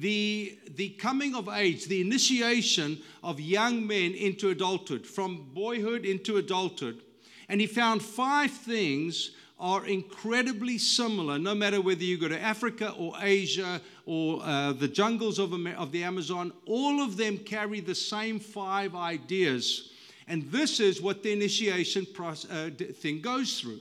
[0.00, 6.36] the, the coming of age, the initiation of young men into adulthood, from boyhood into
[6.36, 7.02] adulthood.
[7.48, 12.94] And he found five things are incredibly similar, no matter whether you go to Africa
[12.96, 17.94] or Asia or uh, the jungles of, of the Amazon, all of them carry the
[17.94, 19.90] same five ideas.
[20.28, 23.80] And this is what the initiation process, uh, thing goes through.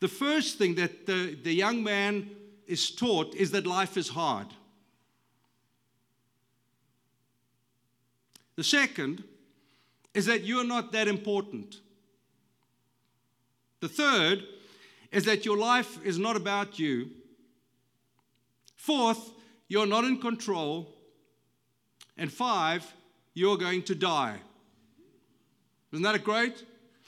[0.00, 2.28] The first thing that the, the young man
[2.66, 4.48] is taught is that life is hard.
[8.56, 9.24] The second
[10.12, 11.80] is that you're not that important.
[13.80, 14.44] The third
[15.10, 17.10] is that your life is not about you.
[18.76, 19.32] Fourth,
[19.68, 20.94] you're not in control.
[22.16, 22.90] And five,
[23.34, 24.38] you're going to die.
[25.92, 26.64] Isn't that great?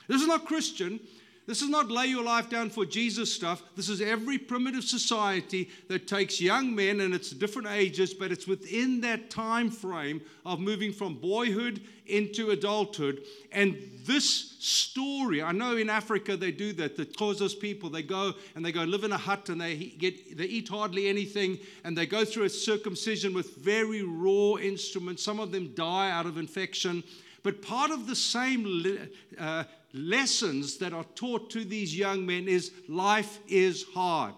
[0.09, 1.01] This is not Christian.
[1.47, 3.63] This is not lay your life down for Jesus stuff.
[3.77, 8.49] This is every primitive society that takes young men and it's different ages, but it's
[8.49, 13.23] within that time frame of moving from boyhood into adulthood.
[13.53, 16.97] And this story, I know in Africa they do that.
[16.97, 20.37] The Xhosa people, they go and they go live in a hut and they get
[20.37, 25.23] they eat hardly anything and they go through a circumcision with very raw instruments.
[25.23, 27.05] Some of them die out of infection.
[27.45, 32.73] But part of the same uh, lessons that are taught to these young men is
[32.89, 34.35] life is hard.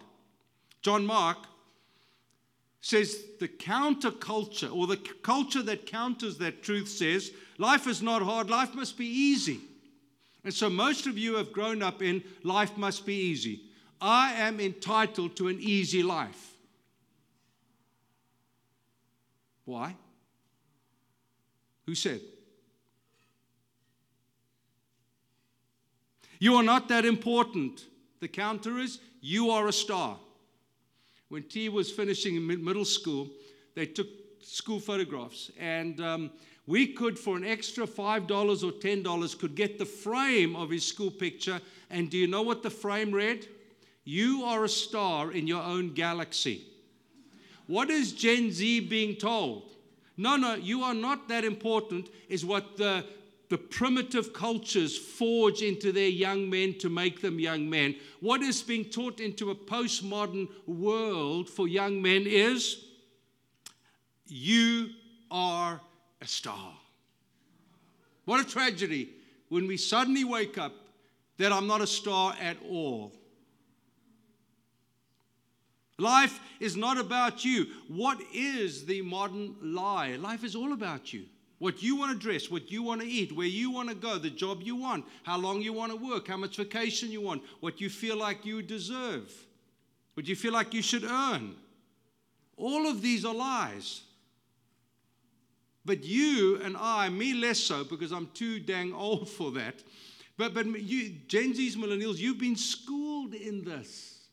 [0.83, 1.39] John Mark
[2.81, 8.49] says the counterculture, or the culture that counters that truth, says life is not hard,
[8.49, 9.61] life must be easy.
[10.45, 13.63] And so most of you have grown up in life must be easy.
[14.01, 16.55] I am entitled to an easy life.
[19.65, 19.97] Why?
[21.87, 22.21] Who said?
[26.39, 27.85] You are not that important.
[28.21, 30.19] The counter is you are a star.
[31.29, 33.29] When T was finishing middle school,
[33.75, 34.09] they took
[34.41, 36.31] school photographs, and um,
[36.67, 38.31] we could, for an extra $5
[38.63, 41.61] or $10, could get the frame of his school picture.
[41.89, 43.47] And do you know what the frame read?
[44.05, 46.67] You are a star in your own galaxy.
[47.67, 49.71] What is Gen Z being told?
[50.19, 53.05] No, no, you are not that important, is what the
[53.49, 57.95] the primitive cultures forge into their young men to make them young men.
[58.21, 62.85] What is being taught into a postmodern world for young men is
[64.27, 64.91] you
[65.31, 65.81] are
[66.21, 66.75] a star.
[68.27, 69.11] What a tragedy
[69.49, 70.73] when we suddenly wake up
[71.39, 73.13] that I'm not a star at all.
[75.99, 77.67] Life is not about you.
[77.89, 80.17] What is the modern lie?
[80.17, 81.25] Life is all about you.
[81.59, 84.17] What you want to dress, what you want to eat, where you want to go,
[84.17, 87.43] the job you want, how long you want to work, how much vacation you want,
[87.61, 89.33] what you feel like you deserve,
[90.15, 91.57] what you feel like you should earn.
[92.57, 94.03] All of these are lies.
[95.85, 99.83] But you and I, me less so because I'm too dang old for that.
[100.37, 104.29] But, but you, Gen Z's, millennials, you've been schooled in this.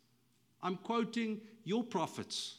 [0.61, 2.57] I'm quoting your prophets.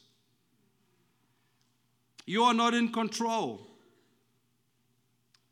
[2.25, 3.66] You are not in control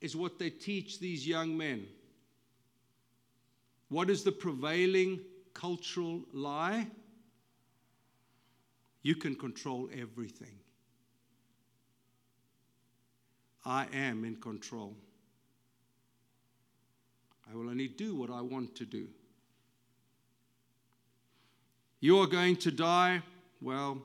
[0.01, 1.87] is what they teach these young men.
[3.89, 5.19] What is the prevailing
[5.53, 6.87] cultural lie?
[9.01, 10.57] You can control everything.
[13.63, 14.95] I am in control.
[17.51, 19.07] I will only do what I want to do.
[21.99, 23.21] You are going to die.
[23.61, 24.01] Well,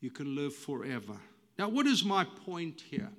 [0.00, 1.16] you can live forever.
[1.58, 3.10] Now, what is my point here?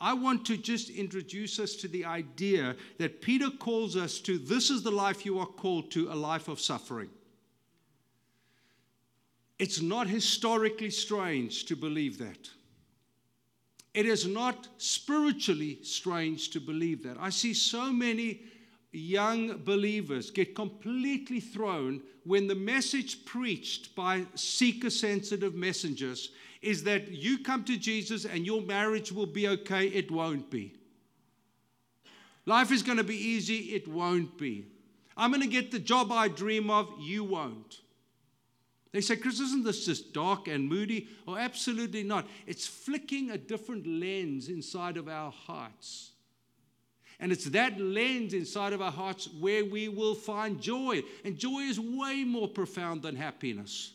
[0.00, 4.70] I want to just introduce us to the idea that Peter calls us to this
[4.70, 7.10] is the life you are called to, a life of suffering.
[9.58, 12.48] It's not historically strange to believe that.
[13.92, 17.16] It is not spiritually strange to believe that.
[17.18, 18.42] I see so many
[18.92, 26.30] young believers get completely thrown when the message preached by seeker sensitive messengers
[26.60, 29.86] is that you come to Jesus and your marriage will be okay.
[29.86, 30.74] It won't be.
[32.46, 33.74] Life is going to be easy.
[33.74, 34.66] It won't be.
[35.16, 36.88] I'm going to get the job I dream of.
[36.98, 37.80] You won't.
[38.92, 41.08] They say, Chris, isn't this just dark and moody?
[41.26, 42.26] Oh, absolutely not.
[42.46, 46.12] It's flicking a different lens inside of our hearts.
[47.20, 51.02] And it's that lens inside of our hearts where we will find joy.
[51.24, 53.92] And joy is way more profound than happiness.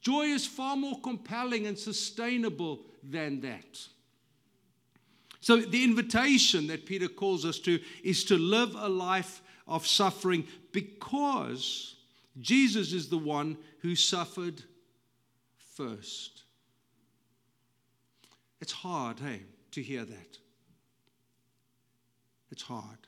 [0.00, 3.86] Joy is far more compelling and sustainable than that.
[5.40, 10.46] So, the invitation that Peter calls us to is to live a life of suffering
[10.72, 11.96] because
[12.40, 14.62] Jesus is the one who suffered
[15.74, 16.42] first.
[18.60, 20.38] It's hard, hey, to hear that.
[22.50, 23.06] It's hard.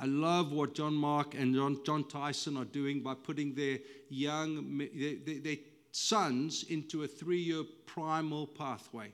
[0.00, 4.78] I love what John Mark and John, Jon Tyson are doing by putting their young
[4.94, 5.56] their, their
[5.90, 9.10] sons into a three year primal pathway.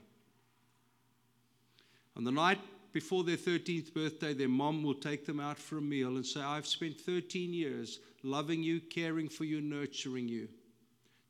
[2.15, 2.59] On the night
[2.93, 6.39] before their 13th birthday, their mom will take them out for a meal and say,
[6.39, 10.47] I've spent 13 years loving you, caring for you, nurturing you.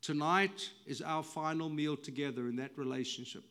[0.01, 3.43] Tonight is our final meal together in that relationship.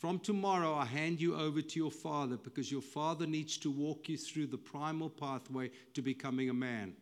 [0.00, 4.08] From tomorrow, I hand you over to your father because your father needs to walk
[4.08, 6.94] you through the primal pathway to becoming a man.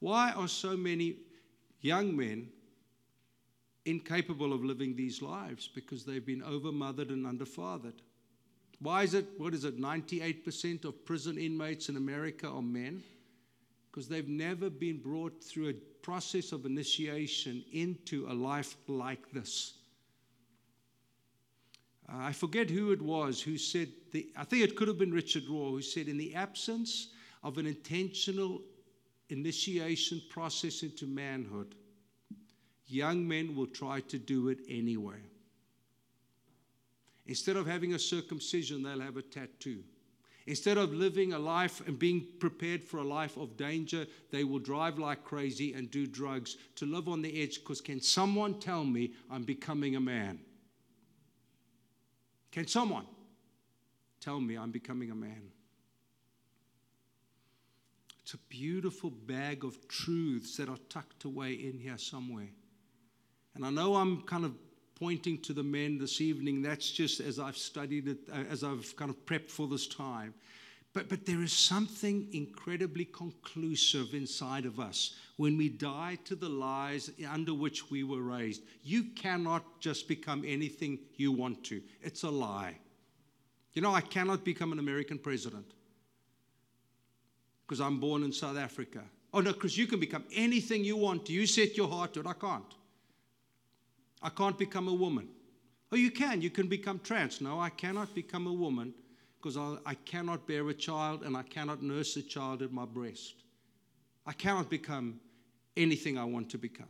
[0.00, 1.16] Why are so many
[1.80, 2.48] young men
[3.86, 5.68] incapable of living these lives?
[5.72, 8.00] Because they've been overmothered and underfathered.
[8.80, 13.02] Why is it, what is it, 98% of prison inmates in America are men?
[13.94, 15.72] because they've never been brought through a
[16.02, 19.74] process of initiation into a life like this.
[22.08, 25.12] Uh, I forget who it was who said, the, I think it could have been
[25.12, 27.08] Richard Rohr, who said, in the absence
[27.42, 28.62] of an intentional
[29.30, 31.74] initiation process into manhood,
[32.86, 35.18] young men will try to do it anyway.
[37.26, 39.82] Instead of having a circumcision, they'll have a tattoo.
[40.46, 44.58] Instead of living a life and being prepared for a life of danger, they will
[44.58, 48.84] drive like crazy and do drugs to live on the edge because can someone tell
[48.84, 50.38] me I'm becoming a man?
[52.54, 53.04] Can someone
[54.20, 55.50] tell me I'm becoming a man?
[58.22, 62.50] It's a beautiful bag of truths that are tucked away in here somewhere.
[63.56, 64.54] And I know I'm kind of
[64.94, 66.62] pointing to the men this evening.
[66.62, 70.32] That's just as I've studied it, uh, as I've kind of prepped for this time.
[70.94, 76.48] But, but there is something incredibly conclusive inside of us when we die to the
[76.48, 78.62] lies under which we were raised.
[78.84, 82.78] You cannot just become anything you want to, it's a lie.
[83.72, 85.66] You know, I cannot become an American president
[87.66, 89.00] because I'm born in South Africa.
[89.32, 91.28] Oh, no, because you can become anything you want.
[91.28, 92.26] You set your heart to it.
[92.28, 92.72] I can't.
[94.22, 95.26] I can't become a woman.
[95.90, 96.40] Oh, you can.
[96.40, 97.40] You can become trans.
[97.40, 98.94] No, I cannot become a woman
[99.44, 102.86] because I, I, cannot bear a child and I cannot nurse a child at my
[102.86, 103.34] breast.
[104.24, 105.20] I cannot become
[105.76, 106.88] anything I want to become.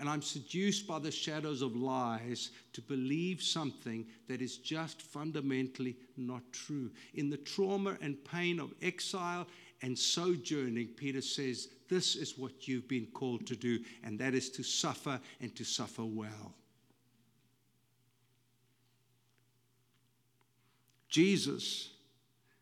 [0.00, 5.94] And I'm seduced by the shadows of lies to believe something that is just fundamentally
[6.16, 6.90] not true.
[7.14, 9.46] In the trauma and pain of exile
[9.82, 14.50] and sojourning, Peter says, This is what you've been called to do, and that is
[14.50, 16.56] to suffer and to suffer well.
[21.12, 21.90] Jesus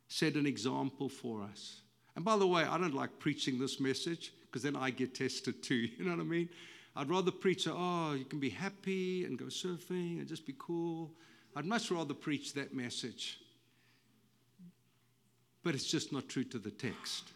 [0.08, 1.80] set an example for us.
[2.16, 5.62] And by the way, I don't like preaching this message because then I get tested
[5.62, 5.88] too.
[5.98, 6.48] You know what I mean?
[6.96, 11.12] I'd rather preach, oh, you can be happy and go surfing and just be cool.
[11.56, 13.38] I'd much rather preach that message
[15.62, 17.32] but it's just not true to the text.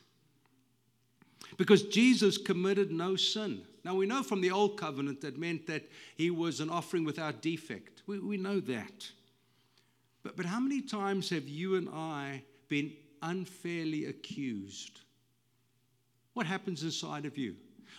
[1.56, 3.62] Because Jesus committed no sin.
[3.84, 5.82] Now, we know from the Old Covenant that meant that
[6.16, 8.02] he was an offering without defect.
[8.06, 9.08] We, we know that.
[10.24, 15.00] But, but how many times have you and I been unfairly accused?
[16.32, 17.54] What happens inside of you?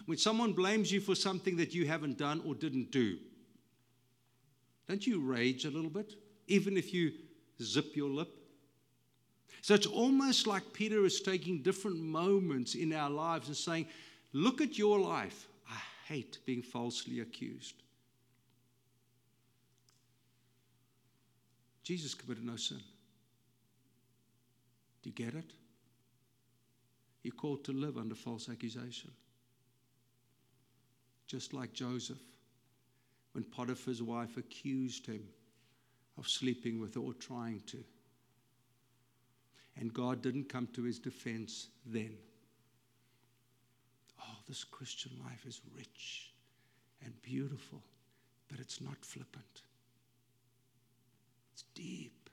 [0.08, 3.18] When someone blames you for something that you haven't done or didn't do,
[4.90, 6.16] don't you rage a little bit?
[6.48, 7.12] Even if you
[7.62, 8.30] zip your lip?
[9.62, 13.88] So it's almost like Peter is taking different moments in our lives and saying,
[14.34, 15.48] Look at your life.
[15.72, 17.85] I hate being falsely accused.
[21.86, 22.82] Jesus committed no sin.
[25.04, 25.52] Do you get it?
[27.22, 29.12] You're called to live under false accusation.
[31.28, 32.22] Just like Joseph,
[33.34, 35.28] when Potiphar's wife accused him
[36.18, 37.84] of sleeping with her or trying to.
[39.78, 42.16] And God didn't come to his defense then.
[44.20, 46.32] Oh, this Christian life is rich
[47.04, 47.84] and beautiful,
[48.50, 49.62] but it's not flippant.
[51.56, 52.30] It's deep.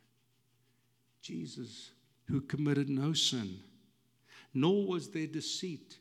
[1.21, 1.93] Jesus,
[2.27, 3.61] who committed no sin,
[4.53, 5.97] nor was there deceit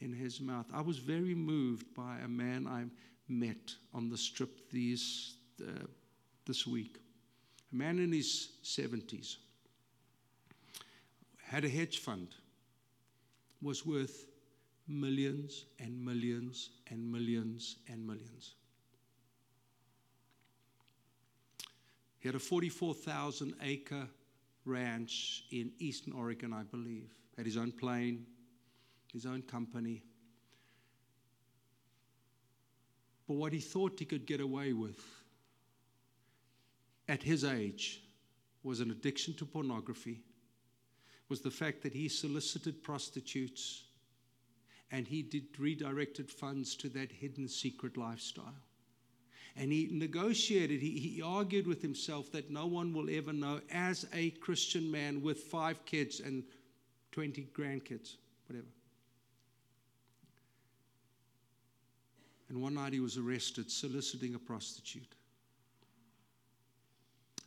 [0.00, 0.64] in his mouth.
[0.72, 2.84] I was very moved by a man I
[3.28, 5.84] met on the strip these, uh,
[6.46, 6.96] this week.
[7.70, 9.36] A man in his 70s
[11.42, 12.28] had a hedge fund,
[13.60, 14.28] was worth
[14.88, 18.54] millions and millions and millions and millions.
[22.22, 24.06] He had a 44,000 acre
[24.64, 27.10] ranch in eastern Oregon, I believe.
[27.36, 28.26] Had his own plane,
[29.12, 30.04] his own company.
[33.26, 35.00] But what he thought he could get away with
[37.08, 38.00] at his age
[38.62, 40.20] was an addiction to pornography
[41.28, 43.82] was the fact that he solicited prostitutes
[44.92, 48.54] and he did redirected funds to that hidden secret lifestyle.
[49.56, 54.06] And he negotiated, he, he argued with himself that no one will ever know as
[54.14, 56.42] a Christian man with five kids and
[57.12, 58.66] 20 grandkids, whatever.
[62.48, 65.14] And one night he was arrested soliciting a prostitute.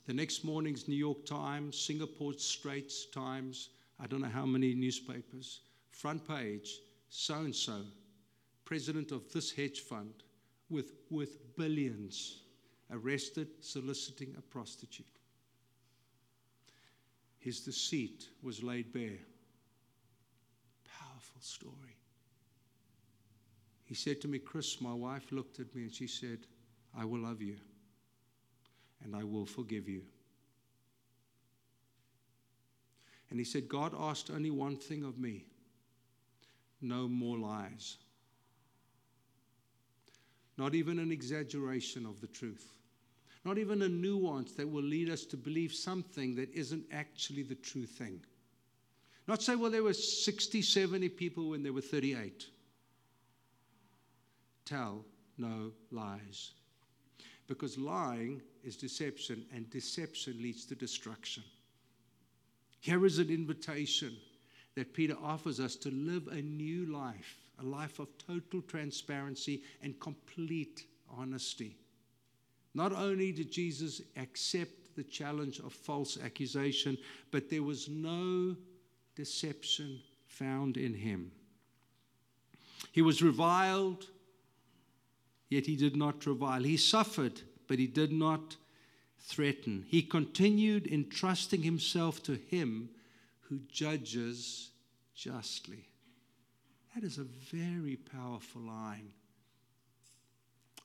[0.05, 5.61] The next morning's New York Times, Singapore Straits Times, I don't know how many newspapers,
[5.89, 6.79] front page,
[7.09, 7.81] so and so,
[8.65, 10.24] president of this hedge fund
[10.75, 12.41] with, with billions,
[12.91, 15.05] arrested soliciting a prostitute.
[17.39, 19.19] His deceit was laid bare.
[20.99, 21.95] Powerful story.
[23.85, 26.39] He said to me, Chris, my wife looked at me and she said,
[26.97, 27.55] I will love you
[29.01, 30.01] and I will forgive you.
[33.29, 35.45] And he said, God asked only one thing of me
[36.81, 37.97] no more lies.
[40.57, 42.65] Not even an exaggeration of the truth.
[43.43, 47.55] Not even a nuance that will lead us to believe something that isn't actually the
[47.55, 48.21] true thing.
[49.27, 52.45] Not say, well, there were 60, 70 people when there were 38.
[54.65, 55.05] Tell
[55.37, 56.51] no lies.
[57.47, 61.43] Because lying is deception, and deception leads to destruction.
[62.79, 64.15] Here is an invitation
[64.75, 69.99] that Peter offers us to live a new life, a life of total transparency and
[69.99, 71.77] complete honesty.
[72.73, 76.97] Not only did Jesus accept the challenge of false accusation,
[77.31, 78.55] but there was no
[79.15, 81.31] deception found in him.
[82.91, 84.07] He was reviled,
[85.49, 86.63] yet he did not revile.
[86.63, 88.57] He suffered, but he did not
[89.19, 89.85] threaten.
[89.87, 92.89] He continued entrusting himself to him
[93.41, 94.71] who judges
[95.13, 95.87] justly.
[96.95, 99.09] That is a very powerful line.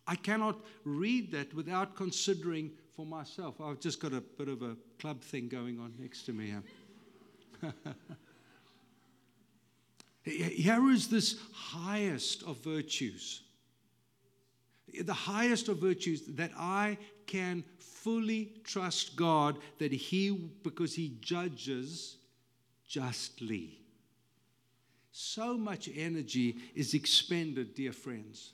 [0.09, 3.61] I cannot read that without considering for myself.
[3.61, 6.53] I've just got a bit of a club thing going on next to me
[7.63, 7.73] here.
[10.23, 13.43] Here is this highest of virtues.
[15.01, 20.31] The highest of virtues that I can fully trust God that He,
[20.63, 22.17] because He judges
[22.87, 23.80] justly.
[25.13, 28.53] So much energy is expended, dear friends,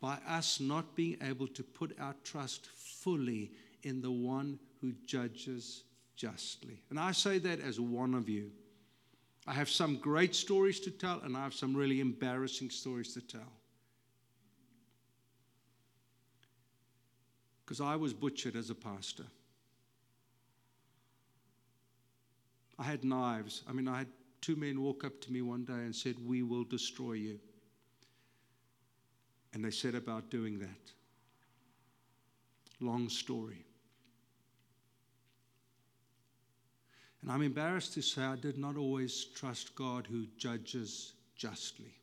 [0.00, 3.52] by us not being able to put our trust fully
[3.82, 5.84] in the one who judges
[6.16, 6.82] justly.
[6.90, 8.50] And I say that as one of you.
[9.46, 13.20] I have some great stories to tell, and I have some really embarrassing stories to
[13.20, 13.52] tell.
[17.64, 19.24] Because I was butchered as a pastor.
[22.78, 23.62] I had knives.
[23.68, 24.08] I mean, I had
[24.40, 27.38] two men walk up to me one day and said, We will destroy you.
[29.54, 30.92] And they set about doing that.
[32.80, 33.64] Long story.
[37.22, 41.94] And I'm embarrassed to say I did not always trust God who judges justly.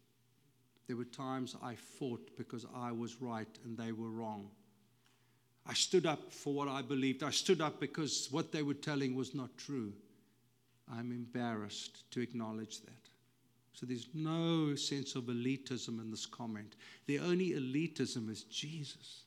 [0.87, 4.49] There were times I fought because I was right and they were wrong.
[5.65, 7.23] I stood up for what I believed.
[7.23, 9.93] I stood up because what they were telling was not true.
[10.91, 13.09] I'm embarrassed to acknowledge that.
[13.73, 16.75] So there's no sense of elitism in this comment.
[17.07, 19.23] The only elitism is Jesus,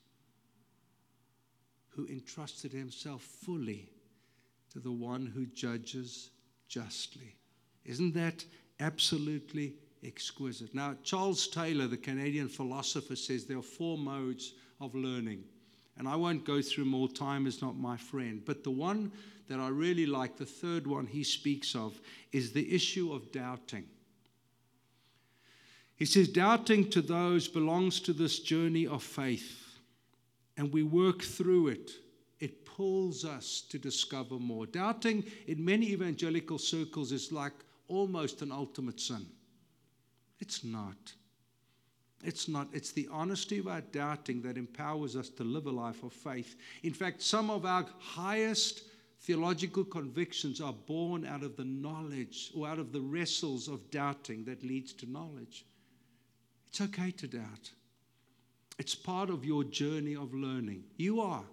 [1.88, 3.90] who entrusted himself fully
[4.72, 6.30] to the one who judges
[6.68, 7.36] justly.
[7.84, 8.44] Isn't that
[8.80, 10.74] absolutely exquisite?
[10.74, 15.44] Now, Charles Taylor, the Canadian philosopher, says there are four modes of learning.
[15.98, 17.08] And I won't go through more.
[17.08, 18.42] time is not my friend.
[18.44, 19.12] But the one
[19.48, 22.00] that I really like, the third one he speaks of,
[22.32, 23.84] is the issue of doubting.
[25.96, 29.78] He says, Doubting to those belongs to this journey of faith,
[30.56, 31.90] and we work through it
[32.40, 34.66] it pulls us to discover more.
[34.66, 37.52] Doubting in many evangelical circles is like
[37.88, 39.26] almost an ultimate sin.
[40.38, 41.14] It's not.
[42.24, 42.68] It's not.
[42.72, 46.56] It's the honesty of our doubting that empowers us to live a life of faith.
[46.82, 48.82] In fact, some of our highest
[49.20, 54.44] theological convictions are born out of the knowledge or out of the wrestles of doubting
[54.44, 55.64] that leads to knowledge.
[56.68, 57.70] It's okay to doubt.
[58.78, 60.84] It's part of your journey of learning.
[60.96, 61.44] You are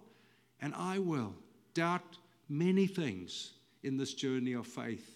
[0.61, 1.33] and I will
[1.73, 2.17] doubt
[2.49, 3.51] many things
[3.83, 5.15] in this journey of faith.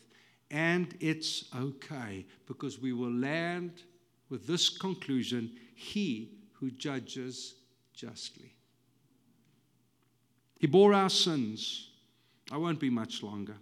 [0.51, 3.83] And it's okay because we will land
[4.29, 7.55] with this conclusion He who judges
[7.93, 8.53] justly.
[10.59, 11.89] He bore our sins.
[12.51, 13.55] I won't be much longer.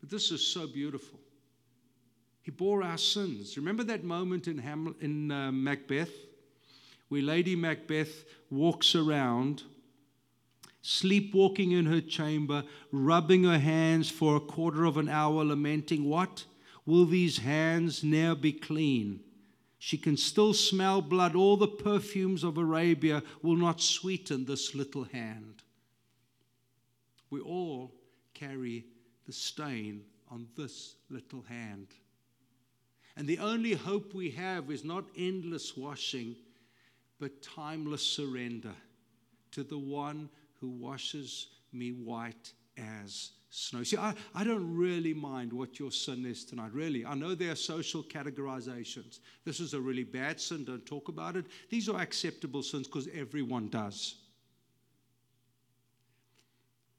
[0.00, 1.20] But this is so beautiful.
[2.42, 3.56] He bore our sins.
[3.56, 6.10] Remember that moment in, Hamlet, in uh, Macbeth
[7.08, 9.62] where Lady Macbeth walks around
[10.82, 16.44] sleepwalking in her chamber, rubbing her hands for a quarter of an hour, lamenting, What?
[16.86, 19.20] Will these hands ne'er be clean?
[19.78, 21.36] She can still smell blood.
[21.36, 25.62] All the perfumes of Arabia will not sweeten this little hand.
[27.30, 27.94] We all
[28.34, 28.86] carry
[29.26, 31.88] the stain on this little hand.
[33.16, 36.36] And the only hope we have is not endless washing,
[37.18, 38.74] but timeless surrender
[39.52, 40.28] to the one
[40.60, 43.82] who washes me white as snow.
[43.82, 47.04] See, I, I don't really mind what your sin is tonight, really.
[47.04, 49.20] I know there are social categorizations.
[49.44, 51.46] This is a really bad sin, don't talk about it.
[51.70, 54.16] These are acceptable sins because everyone does.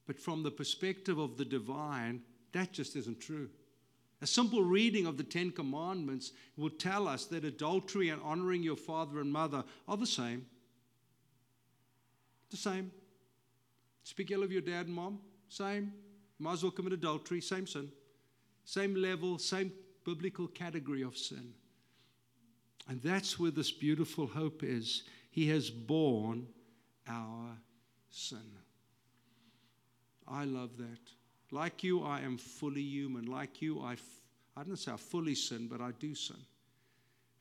[0.06, 2.22] But from the perspective of the divine,
[2.52, 3.48] that just isn't true.
[4.22, 8.76] A simple reading of the Ten Commandments will tell us that adultery and honoring your
[8.76, 10.46] father and mother are the same.
[12.50, 12.90] The same.
[14.02, 15.92] Speak ill of your dad and mom, same.
[16.40, 17.90] Might as well commit adultery, same sin.
[18.64, 19.72] Same level, same
[20.04, 21.52] biblical category of sin.
[22.88, 25.02] And that's where this beautiful hope is.
[25.30, 26.46] He has borne
[27.06, 27.56] our
[28.08, 28.38] sin.
[30.26, 30.98] I love that.
[31.50, 33.26] Like you, I am fully human.
[33.26, 34.20] Like you, I, f-
[34.56, 36.36] I don't say I fully sin, but I do sin.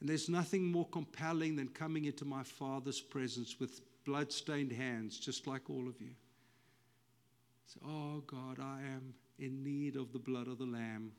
[0.02, 5.48] And there's nothing more compelling than coming into my Father's presence with blood-stained hands, just
[5.48, 6.12] like all of you.
[7.74, 11.12] Say, oh God, I am in need of the blood of the Lamb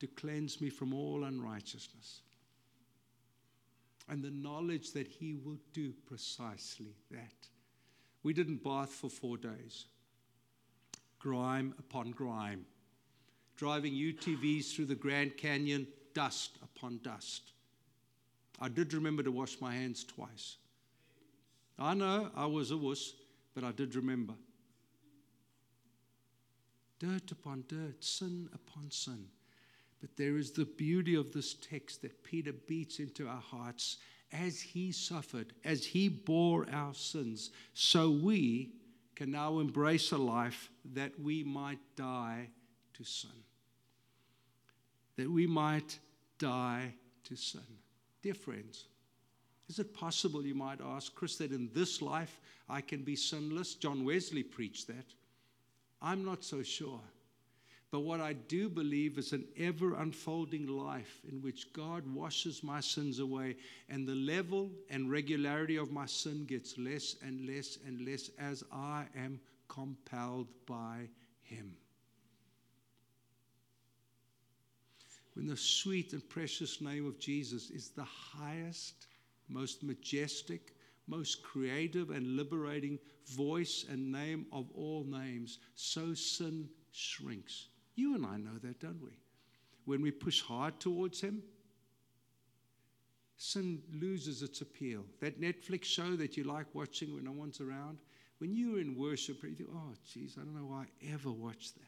[0.00, 2.20] to cleanse me from all unrighteousness.
[4.06, 7.48] And the knowledge that He will do precisely that.
[8.22, 9.86] We didn't bath for four days
[11.18, 12.66] grime upon grime,
[13.56, 17.52] driving UTVs through the Grand Canyon, dust upon dust.
[18.60, 20.58] I did remember to wash my hands twice.
[21.78, 23.14] I know I was a wuss,
[23.54, 24.34] but I did remember.
[26.98, 29.26] Dirt upon dirt, sin upon sin.
[30.00, 33.98] But there is the beauty of this text that Peter beats into our hearts.
[34.32, 38.72] As he suffered, as he bore our sins, so we
[39.14, 42.48] can now embrace a life that we might die
[42.94, 43.30] to sin.
[45.16, 45.98] That we might
[46.38, 46.94] die
[47.24, 47.62] to sin.
[48.22, 48.84] Dear friends,
[49.68, 53.74] is it possible, you might ask, Chris, that in this life I can be sinless?
[53.74, 55.06] John Wesley preached that.
[56.00, 57.00] I'm not so sure.
[57.90, 62.80] But what I do believe is an ever unfolding life in which God washes my
[62.80, 63.56] sins away,
[63.88, 68.62] and the level and regularity of my sin gets less and less and less as
[68.70, 71.08] I am compelled by
[71.40, 71.74] Him.
[75.32, 79.06] When the sweet and precious name of Jesus is the highest,
[79.48, 80.74] most majestic,
[81.08, 87.68] most creative and liberating voice and name of all names, so sin shrinks.
[87.94, 89.18] You and I know that, don't we?
[89.84, 91.42] When we push hard towards Him,
[93.38, 95.04] sin loses its appeal.
[95.20, 97.98] That Netflix show that you like watching when no one's around,
[98.38, 101.74] when you're in worship, you think, oh, geez, I don't know why I ever watched
[101.74, 101.84] that.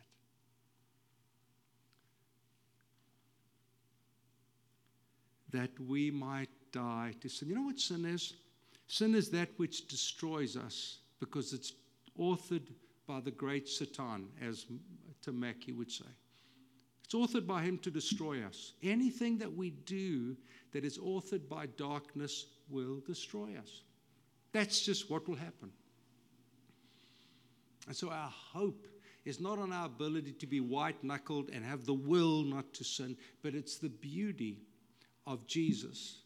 [5.58, 7.48] That we might die to sin.
[7.48, 8.34] You know what sin is?
[8.90, 11.74] Sin is that which destroys us because it's
[12.18, 12.66] authored
[13.06, 14.66] by the great Satan, as
[15.22, 16.10] Tim Mackie would say.
[17.04, 18.72] It's authored by him to destroy us.
[18.82, 20.36] Anything that we do
[20.72, 23.82] that is authored by darkness will destroy us.
[24.50, 25.70] That's just what will happen.
[27.86, 28.88] And so our hope
[29.24, 32.82] is not on our ability to be white knuckled and have the will not to
[32.82, 34.62] sin, but it's the beauty
[35.28, 36.22] of Jesus,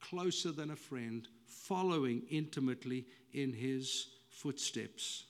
[0.00, 5.24] closer than a friend, following intimately in his footsteps.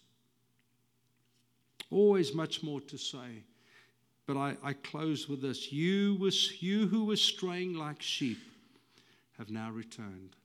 [1.91, 3.45] Always much more to say.
[4.27, 5.73] But I, I close with this.
[5.73, 8.39] You, was, you who were straying like sheep
[9.39, 10.37] have now returned.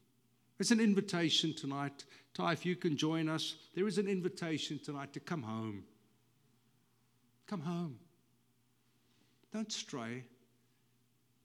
[0.60, 2.06] It's an invitation tonight.
[2.34, 5.84] Ty, if you can join us, there is an invitation tonight to come home.
[7.48, 8.00] Come home.
[9.52, 10.24] Don't stray.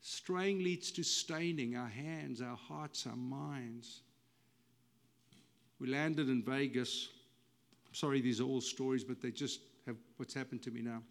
[0.01, 4.03] Straying leads to staining our hands, our hearts, our minds.
[5.81, 7.09] We landed in Vegas.
[7.87, 11.03] I'm sorry, these are all stories, but they just have what's happened to me now.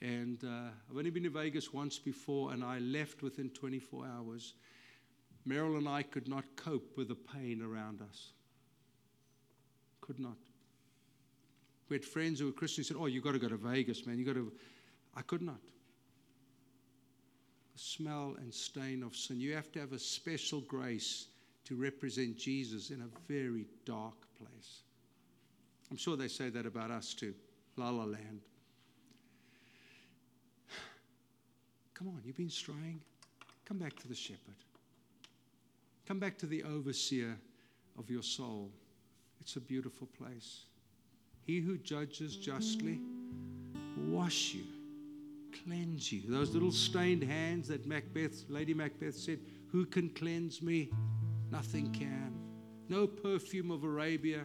[0.00, 4.54] And uh, I've only been to Vegas once before, and I left within 24 hours.
[5.46, 8.32] Meryl and I could not cope with the pain around us.
[10.00, 10.36] Could not.
[11.88, 14.06] We had friends who were Christians who said, Oh, you've got to go to Vegas,
[14.06, 14.18] man.
[14.18, 14.52] You've got to.
[15.14, 15.60] I could not.
[17.74, 19.40] The smell and stain of sin.
[19.40, 21.26] You have to have a special grace
[21.64, 24.82] to represent Jesus in a very dark place.
[25.90, 27.34] I'm sure they say that about us too.
[27.76, 28.40] La La Land.
[31.94, 33.00] Come on, you've been straying.
[33.64, 34.54] Come back to the shepherd.
[36.06, 37.36] Come back to the overseer
[37.98, 38.70] of your soul.
[39.40, 40.64] It's a beautiful place.
[41.46, 43.00] He who judges justly,
[44.08, 44.64] wash you,
[45.64, 46.22] cleanse you.
[46.26, 49.38] Those little stained hands that Macbeth, Lady Macbeth said,
[49.70, 50.90] Who can cleanse me?
[51.54, 52.34] Nothing can.
[52.88, 54.44] No perfume of Arabia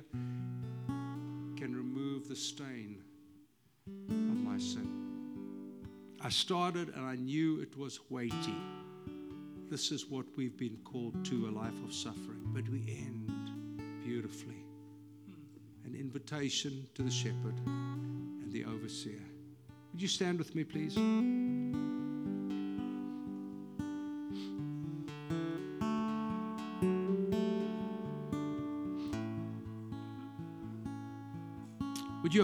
[1.57, 3.01] can remove the stain
[3.87, 4.87] of my sin.
[6.21, 8.61] I started and I knew it was weighty.
[9.71, 13.31] This is what we've been called to a life of suffering, but we end
[14.05, 14.63] beautifully.
[15.85, 19.25] An invitation to the shepherd and the overseer.
[19.93, 20.95] Would you stand with me, please?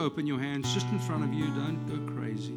[0.06, 1.46] Open your hands just in front of you?
[1.48, 2.54] Don't go crazy.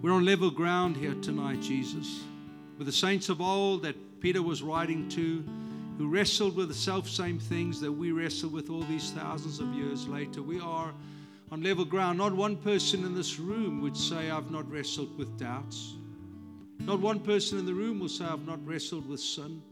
[0.00, 2.22] We're on level ground here tonight, Jesus.
[2.78, 5.44] With the saints of old that Peter was writing to,
[5.98, 9.68] who wrestled with the self same things that we wrestle with all these thousands of
[9.74, 10.42] years later.
[10.42, 10.94] We are
[11.52, 12.16] on level ground.
[12.16, 15.92] Not one person in this room would say, I've not wrestled with doubts.
[16.80, 19.62] Not one person in the room will say, I've not wrestled with sin.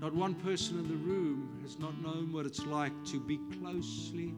[0.00, 4.34] Not one person in the room has not known what it's like to be closely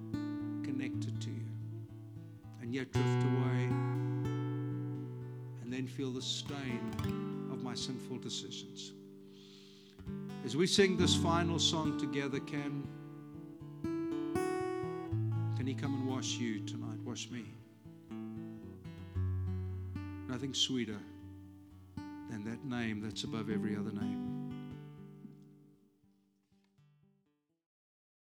[0.83, 1.47] connected to you
[2.61, 3.69] and yet drift away
[5.63, 6.81] and then feel the stain
[7.53, 8.93] of my sinful decisions.
[10.45, 12.83] As we sing this final song together, can,
[15.57, 16.99] can He come and wash you tonight?
[17.05, 17.45] Wash me.
[20.29, 20.99] Nothing sweeter
[22.29, 24.32] than that name that's above every other name.